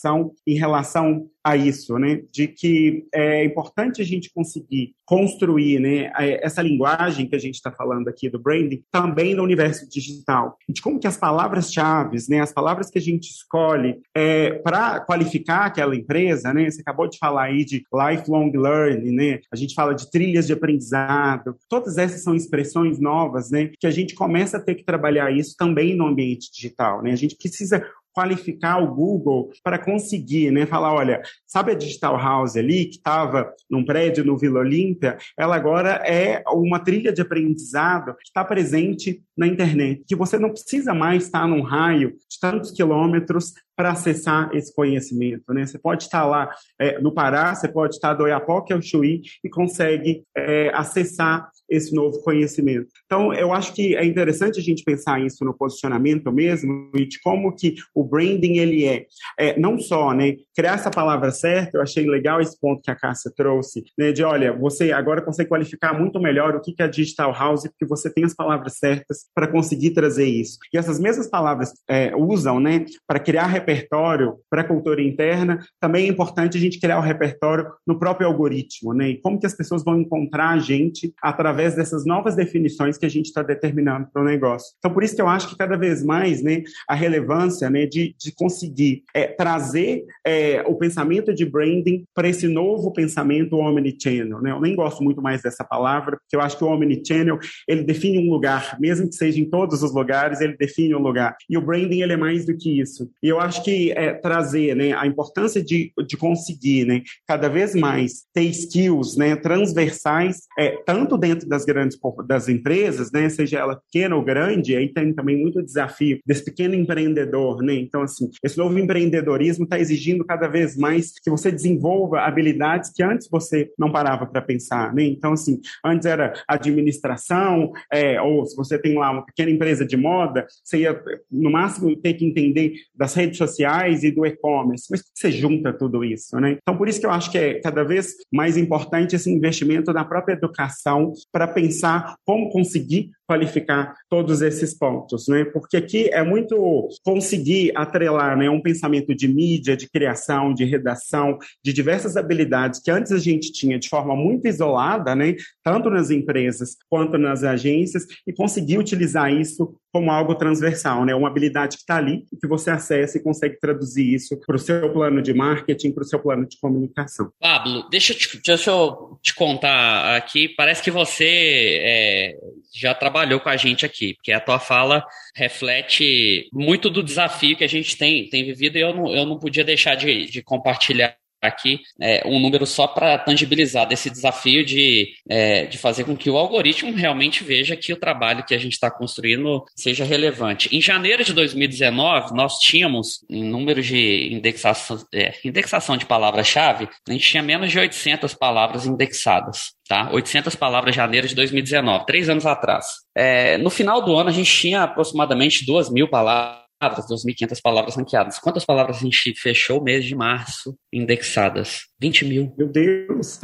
[0.46, 2.22] em relação a isso, né?
[2.32, 7.70] De que é importante a gente conseguir construir, né, essa linguagem que a gente está
[7.70, 10.56] falando aqui do branding também no universo digital.
[10.66, 15.66] De como que as palavras-chave, né, as palavras que a gente escolhe é, para qualificar
[15.66, 16.70] aquela empresa, né?
[16.70, 19.40] Você acabou de falar aí de lifelong learning, né?
[19.52, 21.56] A gente fala de trilhas de aprendizado.
[21.68, 23.70] Todas essas são expressões novas, né?
[23.78, 27.12] Que a gente começa a ter que trabalhar isso também no ambiente digital, né?
[27.12, 27.84] A gente precisa
[28.14, 33.52] qualificar o Google para conseguir, né, falar, olha, sabe a Digital House ali que estava
[33.68, 35.18] num prédio no Vila Olímpia?
[35.36, 40.50] Ela agora é uma trilha de aprendizado que está presente na internet, que você não
[40.50, 45.52] precisa mais estar num raio de tantos quilômetros para acessar esse conhecimento.
[45.52, 45.66] Né?
[45.66, 46.48] Você pode estar lá
[46.78, 51.94] é, no Pará, você pode estar do Oiapoque ao Chuí e consegue é, acessar esse
[51.94, 52.88] novo conhecimento.
[53.14, 57.20] Então, eu acho que é interessante a gente pensar isso no posicionamento mesmo e de
[57.20, 59.06] como que o branding ele é,
[59.38, 61.78] é não só, né, criar essa palavra certa.
[61.78, 65.48] Eu achei legal esse ponto que a Cássia trouxe, né, de olha, você agora consegue
[65.48, 69.46] qualificar muito melhor o que é digital house porque você tem as palavras certas para
[69.46, 70.58] conseguir trazer isso.
[70.72, 76.06] E essas mesmas palavras é, usam, né, para criar repertório para a cultura interna, também
[76.06, 79.10] é importante a gente criar o repertório no próprio algoritmo, né?
[79.10, 83.06] E como que as pessoas vão encontrar a gente através dessas novas definições que que
[83.06, 84.74] a gente está determinando para o negócio.
[84.78, 88.14] Então, por isso que eu acho que cada vez mais né, a relevância né, de,
[88.18, 94.40] de conseguir é, trazer é, o pensamento de branding para esse novo pensamento omnichannel.
[94.40, 94.50] Né?
[94.50, 97.38] Eu nem gosto muito mais dessa palavra, porque eu acho que o omnichannel
[97.68, 101.36] ele define um lugar, mesmo que seja em todos os lugares, ele define um lugar.
[101.48, 103.10] E o branding ele é mais do que isso.
[103.22, 107.74] E eu acho que é, trazer né, a importância de, de conseguir né, cada vez
[107.74, 113.76] mais ter skills né, transversais, é, tanto dentro das grandes das empresas, né, seja ela
[113.76, 117.62] pequena ou grande, aí tem também muito desafio desse pequeno empreendedor.
[117.62, 117.74] Né?
[117.74, 123.02] Então, assim, esse novo empreendedorismo está exigindo cada vez mais que você desenvolva habilidades que
[123.02, 124.94] antes você não parava para pensar.
[124.94, 125.04] Né?
[125.04, 129.96] Então, assim, antes era administração, é, ou se você tem lá uma pequena empresa de
[129.96, 134.86] moda, você ia, no máximo, ter que entender das redes sociais e do e-commerce.
[134.90, 136.58] Mas você junta tudo isso, né?
[136.62, 140.04] Então, por isso que eu acho que é cada vez mais importante esse investimento na
[140.04, 145.44] própria educação para pensar como conseguir conseguir qualificar todos esses pontos, né?
[145.44, 151.38] Porque aqui é muito conseguir atrelar, né, um pensamento de mídia, de criação, de redação,
[151.62, 156.10] de diversas habilidades que antes a gente tinha de forma muito isolada, né, tanto nas
[156.10, 161.14] empresas quanto nas agências, e conseguir utilizar isso como algo transversal, né?
[161.14, 164.92] Uma habilidade que está ali que você acessa e consegue traduzir isso para o seu
[164.92, 167.30] plano de marketing, para o seu plano de comunicação.
[167.40, 170.48] Pablo, deixa eu te, deixa eu te contar aqui.
[170.48, 172.36] Parece que você é,
[172.74, 175.04] já trabalhou com a gente aqui, porque a tua fala
[175.34, 179.38] reflete muito do desafio que a gente tem, tem vivido e eu não, eu não
[179.38, 185.12] podia deixar de, de compartilhar aqui é, um número só para tangibilizar desse desafio de,
[185.28, 188.72] é, de fazer com que o algoritmo realmente veja que o trabalho que a gente
[188.72, 190.74] está construindo seja relevante.
[190.74, 197.12] Em janeiro de 2019, nós tínhamos, em número de indexação, é, indexação de palavra-chave, a
[197.12, 199.74] gente tinha menos de 800 palavras indexadas.
[199.86, 200.08] Tá?
[200.10, 202.86] 800 palavras janeiro de 2019, três anos atrás.
[203.14, 207.96] É, no final do ano, a gente tinha aproximadamente 2 mil palavras palavras, 2.500 palavras
[207.96, 208.38] ranqueadas.
[208.38, 211.86] Quantas palavras a gente fechou o mês de março indexadas?
[212.00, 212.54] 20 mil.
[212.58, 213.40] Meu Deus!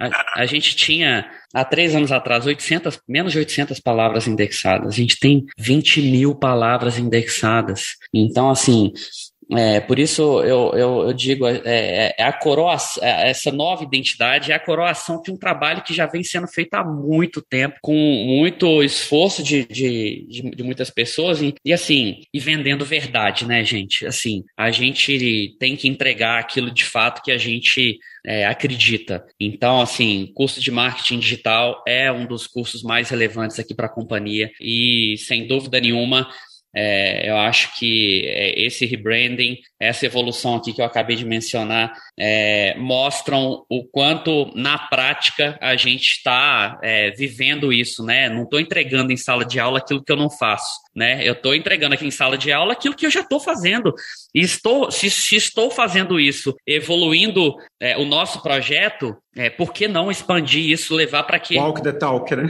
[0.00, 4.88] A, a, gente tinha, há três anos atrás, 800, menos de 800 palavras indexadas.
[4.88, 7.90] A gente tem 20 mil palavras indexadas.
[8.12, 8.92] Então, assim,
[9.56, 13.82] é, por isso eu, eu, eu digo, é, é, é a coroação, é, essa nova
[13.82, 17.78] identidade é a coroação de um trabalho que já vem sendo feito há muito tempo,
[17.82, 23.46] com muito esforço de, de, de, de muitas pessoas e, e, assim, e vendendo verdade,
[23.46, 24.06] né, gente?
[24.06, 29.24] Assim, a gente tem que entregar aquilo de fato que a gente é, acredita.
[29.38, 33.92] Então, assim, curso de marketing digital é um dos cursos mais relevantes aqui para a
[33.92, 36.28] companhia e, sem dúvida nenhuma,
[36.74, 41.92] é, eu acho que é, esse rebranding, essa evolução aqui que eu acabei de mencionar,
[42.18, 48.28] é, mostram o quanto na prática a gente está é, vivendo isso, né?
[48.28, 51.26] Não estou entregando em sala de aula aquilo que eu não faço, né?
[51.26, 53.92] Eu estou entregando aqui em sala de aula aquilo que eu já estou fazendo.
[54.34, 59.88] E estou, se, se, estou fazendo isso, evoluindo é, o nosso projeto, é, por que
[59.88, 61.58] não expandir isso, levar para que.
[61.58, 62.44] Walk the talk, né?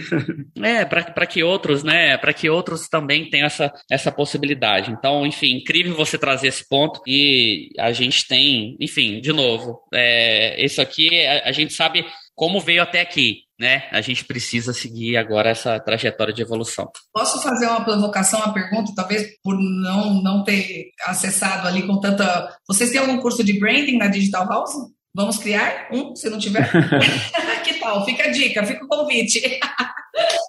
[0.63, 2.19] é, para que outros, né?
[2.19, 4.91] Para que outros também tenham essa, essa possibilidade.
[4.91, 7.01] Então, enfim, incrível você trazer esse ponto.
[7.07, 12.05] E a gente tem, enfim, de novo, é, isso aqui a, a gente sabe
[12.35, 13.85] como veio até aqui, né?
[13.91, 16.91] A gente precisa seguir agora essa trajetória de evolução.
[17.11, 22.55] Posso fazer uma provocação, uma pergunta, talvez por não, não ter acessado ali com tanta.
[22.69, 24.75] Vocês têm algum curso de branding na Digital House?
[25.15, 26.69] Vamos criar um, se não tiver?
[27.65, 28.05] que tal?
[28.05, 29.41] Fica a dica, fica o convite.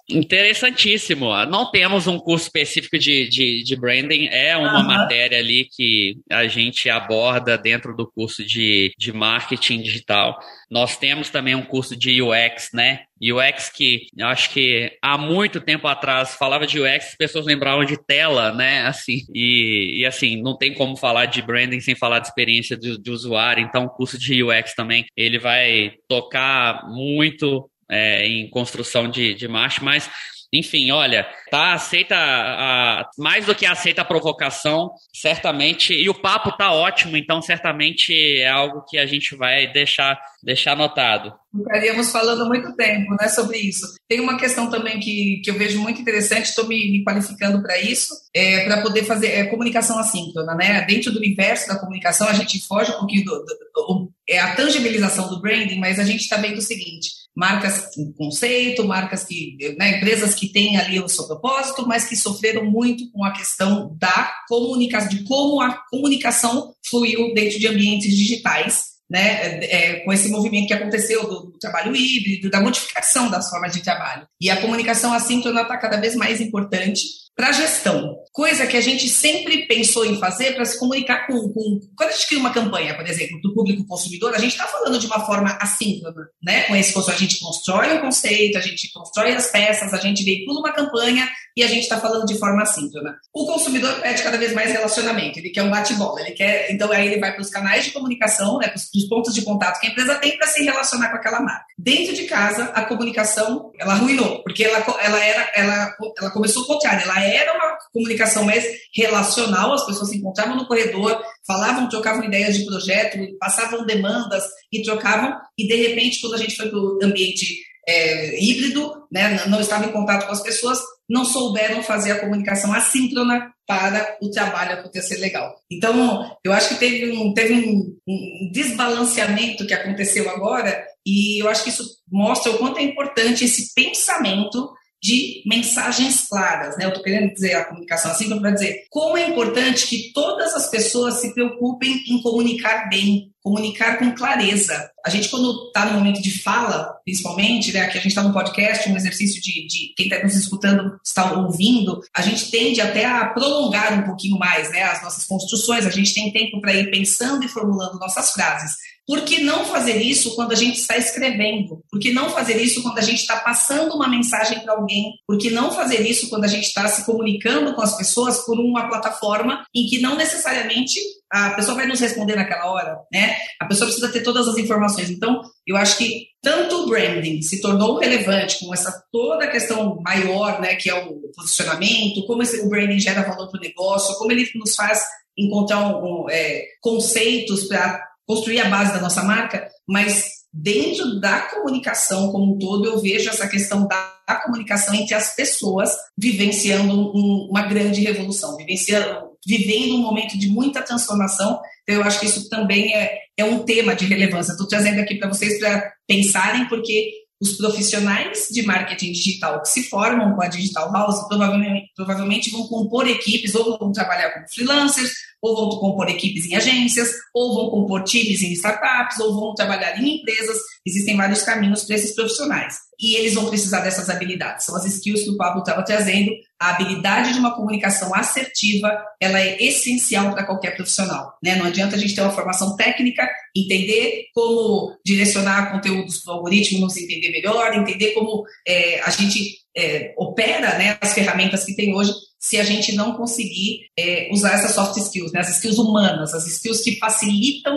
[0.08, 1.32] Interessantíssimo.
[1.46, 4.86] Não temos um curso específico de, de, de branding, é uma uhum.
[4.86, 10.38] matéria ali que a gente aborda dentro do curso de, de marketing digital.
[10.70, 13.04] Nós temos também um curso de UX, né?
[13.22, 17.84] UX que eu acho que há muito tempo atrás falava de UX, as pessoas lembravam
[17.84, 18.82] de tela, né?
[18.82, 23.00] Assim, e, e assim, não tem como falar de branding sem falar de experiência de,
[23.00, 23.64] de usuário.
[23.64, 29.46] Então, o curso de UX também, ele vai tocar muito é, em construção de, de
[29.46, 30.10] marcha, mas
[30.54, 36.56] enfim, olha, tá aceita a, mais do que aceita a provocação, certamente, e o papo
[36.56, 41.32] tá ótimo, então certamente é algo que a gente vai deixar deixar anotado.
[41.56, 43.86] Ficaríamos falando muito tempo né, sobre isso.
[44.06, 47.78] Tem uma questão também que, que eu vejo muito interessante, estou me, me, qualificando para
[47.78, 50.54] isso, é, para poder fazer é, comunicação assíncrona.
[50.54, 50.82] Né?
[50.82, 54.54] Dentro do universo da comunicação, a gente foge um pouquinho do, do, do é a
[54.54, 59.56] tangibilização do branding, mas a gente está vendo o seguinte: marcas com conceito, marcas que,
[59.78, 63.96] né, empresas que têm ali o seu propósito, mas que sofreram muito com a questão
[63.98, 70.28] da comunicação, de como a comunicação fluiu dentro de ambientes digitais né, é, com esse
[70.28, 74.26] movimento que aconteceu do, do, trabalho híbrido, da modificação das formas de trabalho.
[74.40, 77.02] E a comunicação assíncrona está cada vez mais importante
[77.36, 81.80] para gestão, coisa que a gente sempre pensou em fazer para se comunicar com, com,
[81.96, 84.98] Quando a gente cria uma campanha, por exemplo, do público consumidor, a gente está falando
[84.98, 86.62] de uma forma assíncrona, né?
[86.62, 90.60] Com esse a gente constrói um conceito, a gente constrói as peças, a gente veicula
[90.60, 93.16] uma campanha e a gente está falando de forma assíncrona.
[93.32, 96.70] O consumidor pede cada vez mais relacionamento, ele quer um bate-bola, ele quer.
[96.70, 98.68] Então aí ele vai para os canais de comunicação, né?
[98.68, 101.64] Para os pontos de contato que a empresa tem para se relacionar com aquela marca.
[101.78, 106.66] Dentro de casa, a comunicação ela arruinou, porque ela, ela era, ela, ela começou o
[106.66, 108.64] contrário, ela era uma comunicação mais
[108.94, 114.82] relacional, as pessoas se encontravam no corredor, falavam, trocavam ideias de projeto, passavam demandas e
[114.82, 119.60] trocavam, e de repente, quando a gente foi para o ambiente é, híbrido, né, não
[119.60, 124.74] estava em contato com as pessoas, não souberam fazer a comunicação assíncrona para o trabalho
[124.74, 125.54] acontecer legal.
[125.70, 131.48] Então, eu acho que teve um, teve um, um desbalanceamento que aconteceu agora, e eu
[131.48, 134.70] acho que isso mostra o quanto é importante esse pensamento
[135.04, 136.86] de mensagens claras, né?
[136.86, 140.70] Eu estou querendo dizer a comunicação assim para dizer como é importante que todas as
[140.70, 144.90] pessoas se preocupem em comunicar bem, comunicar com clareza.
[145.04, 148.32] A gente, quando está no momento de fala, principalmente, né, que a gente está no
[148.32, 153.04] podcast, um exercício de, de quem está nos escutando, está ouvindo, a gente tende até
[153.04, 156.90] a prolongar um pouquinho mais né, as nossas construções, a gente tem tempo para ir
[156.90, 158.72] pensando e formulando nossas frases.
[159.06, 161.82] Por que não fazer isso quando a gente está escrevendo?
[161.90, 165.12] Por que não fazer isso quando a gente está passando uma mensagem para alguém?
[165.26, 168.58] Por que não fazer isso quando a gente está se comunicando com as pessoas por
[168.58, 170.98] uma plataforma em que não necessariamente
[171.30, 173.36] a pessoa vai nos responder naquela hora, né?
[173.60, 175.10] A pessoa precisa ter todas as informações.
[175.10, 180.00] Então, eu acho que tanto o branding se tornou relevante com essa toda a questão
[180.02, 184.14] maior, né, que é o posicionamento, como esse, o branding gera valor para o negócio,
[184.16, 185.02] como ele nos faz
[185.36, 191.40] encontrar um, um, é, conceitos para construir a base da nossa marca, mas dentro da
[191.42, 194.14] comunicação como um todo, eu vejo essa questão da,
[194.46, 200.80] comunicação entre as pessoas vivenciando um, uma grande revolução, vivenciando, vivendo um momento de muita
[200.80, 201.60] transformação.
[201.82, 204.52] Então, eu acho que isso também é, é um tema de relevância.
[204.52, 207.10] Estou trazendo aqui para vocês para pensarem, porque
[207.40, 212.66] os profissionais de marketing digital que se formam com a Digital House provavelmente, provavelmente vão
[212.68, 215.12] compor equipes ou vão trabalhar como freelancers
[215.44, 220.00] ou vão compor equipes em agências, ou vão compor times em startups, ou vão trabalhar
[220.00, 220.56] em empresas.
[220.86, 222.76] Existem vários caminhos para esses profissionais.
[223.00, 224.66] E eles vão precisar dessas habilidades.
[224.66, 226.30] São as skills que o Pablo estava trazendo.
[226.60, 231.34] A habilidade de uma comunicação assertiva, ela é essencial para qualquer profissional.
[231.42, 231.56] Né?
[231.56, 236.80] Não adianta a gente ter uma formação técnica, entender como direcionar conteúdos para o algoritmo,
[236.80, 241.94] nos entender melhor, entender como é, a gente é, opera né, as ferramentas que tem
[241.94, 242.12] hoje,
[242.44, 246.46] se a gente não conseguir é, usar essas soft skills, né, as skills humanas, as
[246.46, 247.74] skills que facilitam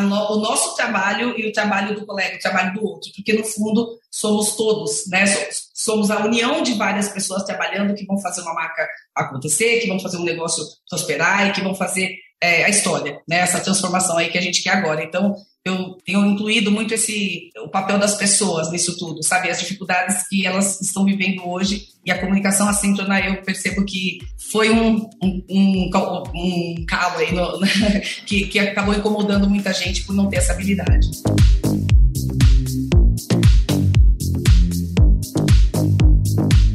[0.00, 3.44] no, o nosso trabalho e o trabalho do colega, o trabalho do outro, porque no
[3.44, 5.24] fundo somos todos, né,
[5.72, 10.00] somos, a união de várias pessoas trabalhando que vão fazer uma marca acontecer, que vão
[10.00, 14.30] fazer um negócio prosperar e que vão fazer é, a história, né, essa transformação aí
[14.30, 15.04] que a gente quer agora.
[15.04, 15.36] Então,
[15.68, 19.50] eu tenho incluído muito esse o papel das pessoas nisso tudo, sabe?
[19.50, 24.18] As dificuldades que elas estão vivendo hoje e a comunicação assíncrona, eu percebo que
[24.50, 25.90] foi um, um, um,
[26.34, 27.60] um calo aí no,
[28.26, 31.08] que, que acabou incomodando muita gente por não ter essa habilidade.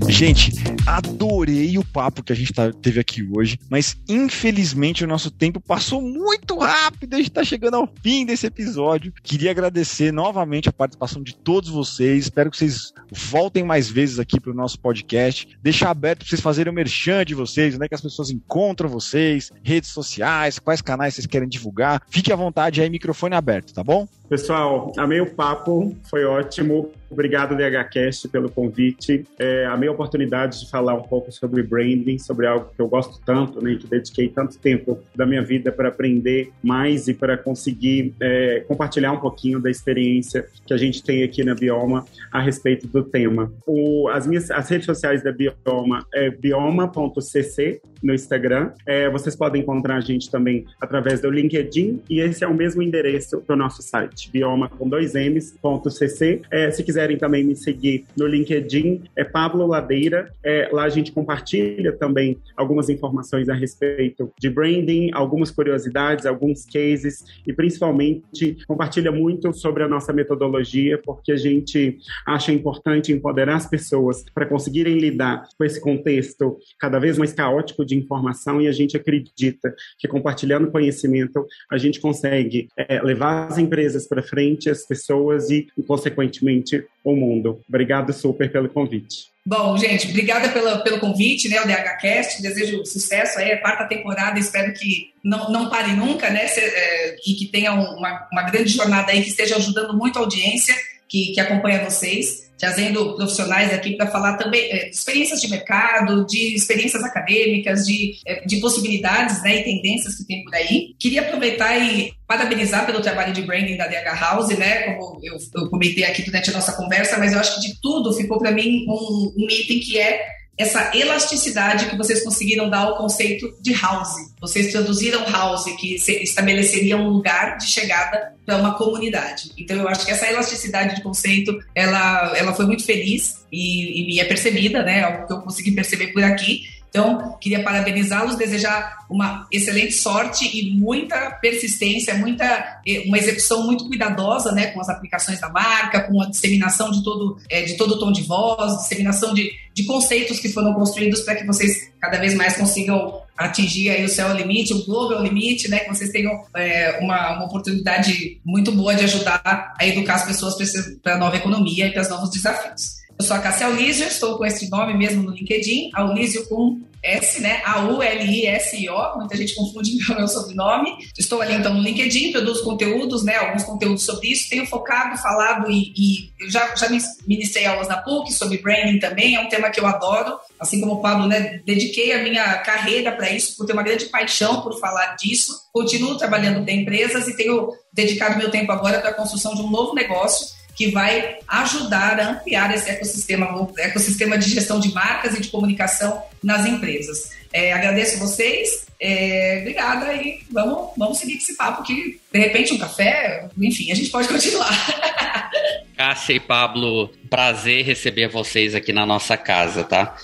[0.07, 0.51] Gente,
[0.85, 5.59] adorei o papo que a gente tá, teve aqui hoje, mas infelizmente o nosso tempo
[5.59, 7.13] passou muito rápido.
[7.13, 9.13] A gente tá chegando ao fim desse episódio.
[9.23, 12.25] Queria agradecer novamente a participação de todos vocês.
[12.25, 15.47] Espero que vocês voltem mais vezes aqui pro nosso podcast.
[15.61, 18.89] Deixar aberto para vocês fazerem o merchan de vocês, onde é que as pessoas encontram
[18.89, 22.01] vocês, redes sociais, quais canais vocês querem divulgar.
[22.09, 24.07] Fique à vontade aí, microfone aberto, tá bom?
[24.33, 26.91] Pessoal, amei o papo, foi ótimo.
[27.13, 29.23] Obrigado, DHCast, pelo convite.
[29.37, 33.21] É, amei a oportunidade de falar um pouco sobre branding, sobre algo que eu gosto
[33.23, 38.15] tanto, né, que dediquei tanto tempo da minha vida para aprender mais e para conseguir
[38.19, 42.87] é, compartilhar um pouquinho da experiência que a gente tem aqui na Bioma a respeito
[42.87, 43.53] do tema.
[43.67, 48.71] O, as minhas as redes sociais da Bioma é bioma.cc no Instagram.
[48.85, 52.81] É, vocês podem encontrar a gente também através do LinkedIn e esse é o mesmo
[52.81, 54.22] endereço para o nosso site.
[54.29, 56.41] Bioma com dois M's, ponto CC.
[56.51, 60.31] É, se quiserem também me seguir no LinkedIn, é Pablo Ladeira.
[60.43, 66.65] É, lá a gente compartilha também algumas informações a respeito de branding, algumas curiosidades, alguns
[66.65, 73.55] cases e principalmente compartilha muito sobre a nossa metodologia, porque a gente acha importante empoderar
[73.55, 78.67] as pessoas para conseguirem lidar com esse contexto cada vez mais caótico de informação e
[78.67, 84.69] a gente acredita que compartilhando conhecimento a gente consegue é, levar as empresas para frente,
[84.69, 87.61] as pessoas e, consequentemente, o mundo.
[87.67, 89.33] Obrigado super pelo convite.
[89.45, 94.39] Bom, gente, obrigada pela, pelo convite, né, o DHCast, desejo sucesso aí, é quarta temporada,
[94.39, 99.11] espero que não, não pare nunca, né, é, e que tenha uma, uma grande jornada
[99.11, 100.73] aí, que esteja ajudando muito a audiência
[101.13, 106.55] que, que acompanha vocês trazendo profissionais aqui para falar também é, experiências de mercado, de
[106.55, 110.95] experiências acadêmicas, de, é, de possibilidades né, e tendências que tem por aí.
[110.97, 114.93] Queria aproveitar e parabenizar pelo trabalho de branding da DH House, né?
[114.93, 118.13] Como eu, eu comentei aqui durante a nossa conversa, mas eu acho que de tudo
[118.13, 120.25] ficou para mim um, um item que é
[120.57, 124.13] essa elasticidade que vocês conseguiram dar ao conceito de house.
[124.39, 129.51] Vocês traduziram house, que estabeleceria um lugar de chegada para uma comunidade.
[129.57, 134.19] Então eu acho que essa elasticidade de conceito, ela, ela foi muito feliz e, e
[134.19, 135.03] é percebida, né?
[135.03, 136.63] Algo que eu consegui perceber por aqui.
[136.93, 144.51] Então, queria parabenizá-los, desejar uma excelente sorte e muita persistência, muita uma execução muito cuidadosa,
[144.51, 147.99] né, com as aplicações da marca, com a disseminação de todo é, de todo o
[147.99, 152.35] tom de voz, disseminação de, de conceitos que foram construídos para que vocês cada vez
[152.35, 156.11] mais consigam atingir aí o céu ao limite, o globo ao limite, né, que vocês
[156.11, 159.41] tenham é, uma, uma oportunidade muito boa de ajudar
[159.79, 160.53] a educar as pessoas
[161.01, 163.02] para a nova economia e para os novos desafios.
[163.19, 167.41] Eu sou a Cássia Aulísio, estou com esse nome mesmo no LinkedIn, Aulísio com S,
[167.41, 167.61] né?
[167.65, 170.95] A-U-L-I-S-I-O, muita gente confunde o meu sobrenome.
[171.17, 173.35] Estou ali então no LinkedIn, produzo conteúdos, né?
[173.35, 174.49] Alguns conteúdos sobre isso.
[174.49, 176.87] Tenho focado, falado e, e eu já, já
[177.27, 180.39] ministrei aulas na PUC sobre branding também, é um tema que eu adoro.
[180.57, 181.61] Assim como o Pablo, né?
[181.65, 185.53] Dediquei a minha carreira para isso, por ter uma grande paixão por falar disso.
[185.73, 189.69] Continuo trabalhando em empresas e tenho dedicado meu tempo agora para a construção de um
[189.69, 195.41] novo negócio que vai ajudar a ampliar esse ecossistema, ecossistema de gestão de marcas e
[195.41, 197.31] de comunicação nas empresas.
[197.53, 202.79] É, agradeço vocês, é, obrigada e vamos, vamos seguir esse papo que, de repente, um
[202.79, 204.71] café, enfim, a gente pode continuar.
[205.95, 210.15] Cássia e Pablo, prazer receber vocês aqui na nossa casa, tá?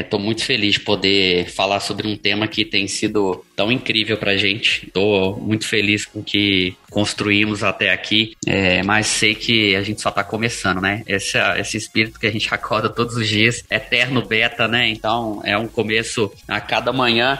[0.00, 4.16] Estou é, muito feliz de poder falar sobre um tema que tem sido tão incrível
[4.16, 4.86] pra gente.
[4.86, 10.00] Estou muito feliz com o que construímos até aqui, é, mas sei que a gente
[10.00, 11.02] só está começando, né?
[11.06, 14.88] Esse, esse espírito que a gente acorda todos os dias, eterno beta, né?
[14.88, 17.38] Então é um começo a cada manhã.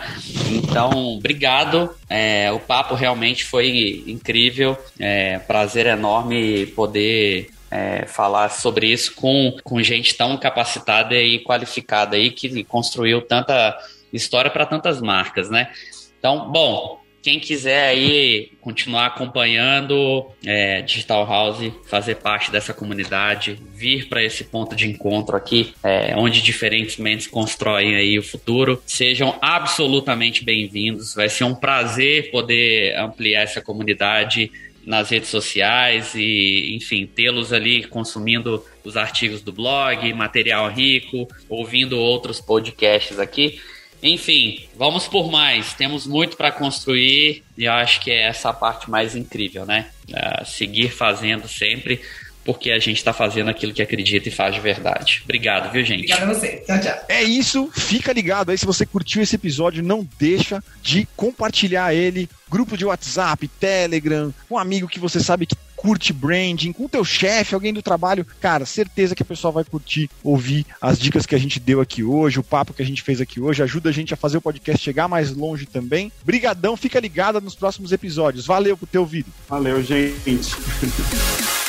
[0.51, 1.95] Então, obrigado.
[2.09, 4.77] É, o papo realmente foi incrível.
[4.99, 12.17] É, prazer enorme poder é, falar sobre isso com, com gente tão capacitada e qualificada
[12.17, 13.77] aí que construiu tanta
[14.13, 15.71] história para tantas marcas, né?
[16.19, 24.09] Então, bom, quem quiser aí continuar acompanhando é, Digital House, fazer parte dessa comunidade, vir
[24.09, 29.39] para esse ponto de encontro aqui, é, onde diferentes mentes constroem aí o futuro, sejam
[29.41, 31.15] absolutamente bem-vindos.
[31.15, 34.51] Vai ser um prazer poder ampliar essa comunidade
[34.85, 41.97] nas redes sociais e, enfim, tê-los ali consumindo os artigos do blog, material rico, ouvindo
[41.97, 43.61] outros podcasts aqui.
[44.03, 45.73] Enfim, vamos por mais.
[45.75, 49.91] Temos muito para construir e eu acho que é essa a parte mais incrível, né?
[50.09, 52.01] Uh, seguir fazendo sempre
[52.45, 55.21] porque a gente está fazendo aquilo que acredita e faz de verdade.
[55.25, 56.13] Obrigado, viu, gente?
[56.13, 56.63] Obrigado a você.
[56.67, 57.05] Tchau, tchau.
[57.09, 57.71] É isso.
[57.73, 58.59] Fica ligado aí.
[58.59, 62.29] Se você curtiu esse episódio, não deixa de compartilhar ele.
[62.51, 67.05] Grupo de WhatsApp, Telegram, um amigo que você sabe que curte branding, com o teu
[67.05, 71.35] chefe, alguém do trabalho, cara, certeza que a pessoa vai curtir ouvir as dicas que
[71.35, 73.93] a gente deu aqui hoje, o papo que a gente fez aqui hoje, ajuda a
[73.93, 76.13] gente a fazer o podcast chegar mais longe também.
[76.25, 78.47] Brigadão, fica ligada nos próximos episódios.
[78.47, 79.27] Valeu por ter ouvido.
[79.49, 80.23] Valeu, gente.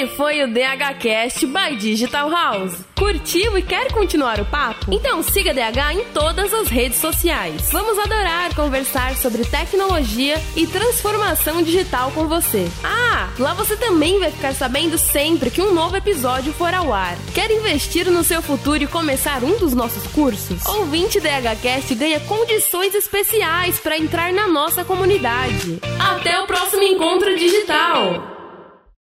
[0.00, 2.72] Esse foi o DHCast by Digital House.
[2.96, 4.86] Curtiu e quer continuar o papo?
[4.90, 7.68] Então siga DH em todas as redes sociais.
[7.70, 12.66] Vamos adorar conversar sobre tecnologia e transformação digital com você.
[12.82, 17.18] Ah, lá você também vai ficar sabendo sempre que um novo episódio for ao ar.
[17.34, 20.64] Quer investir no seu futuro e começar um dos nossos cursos?
[20.64, 25.78] Ouvinte DHCast ganha condições especiais para entrar na nossa comunidade.
[25.98, 27.36] Até o próximo encontro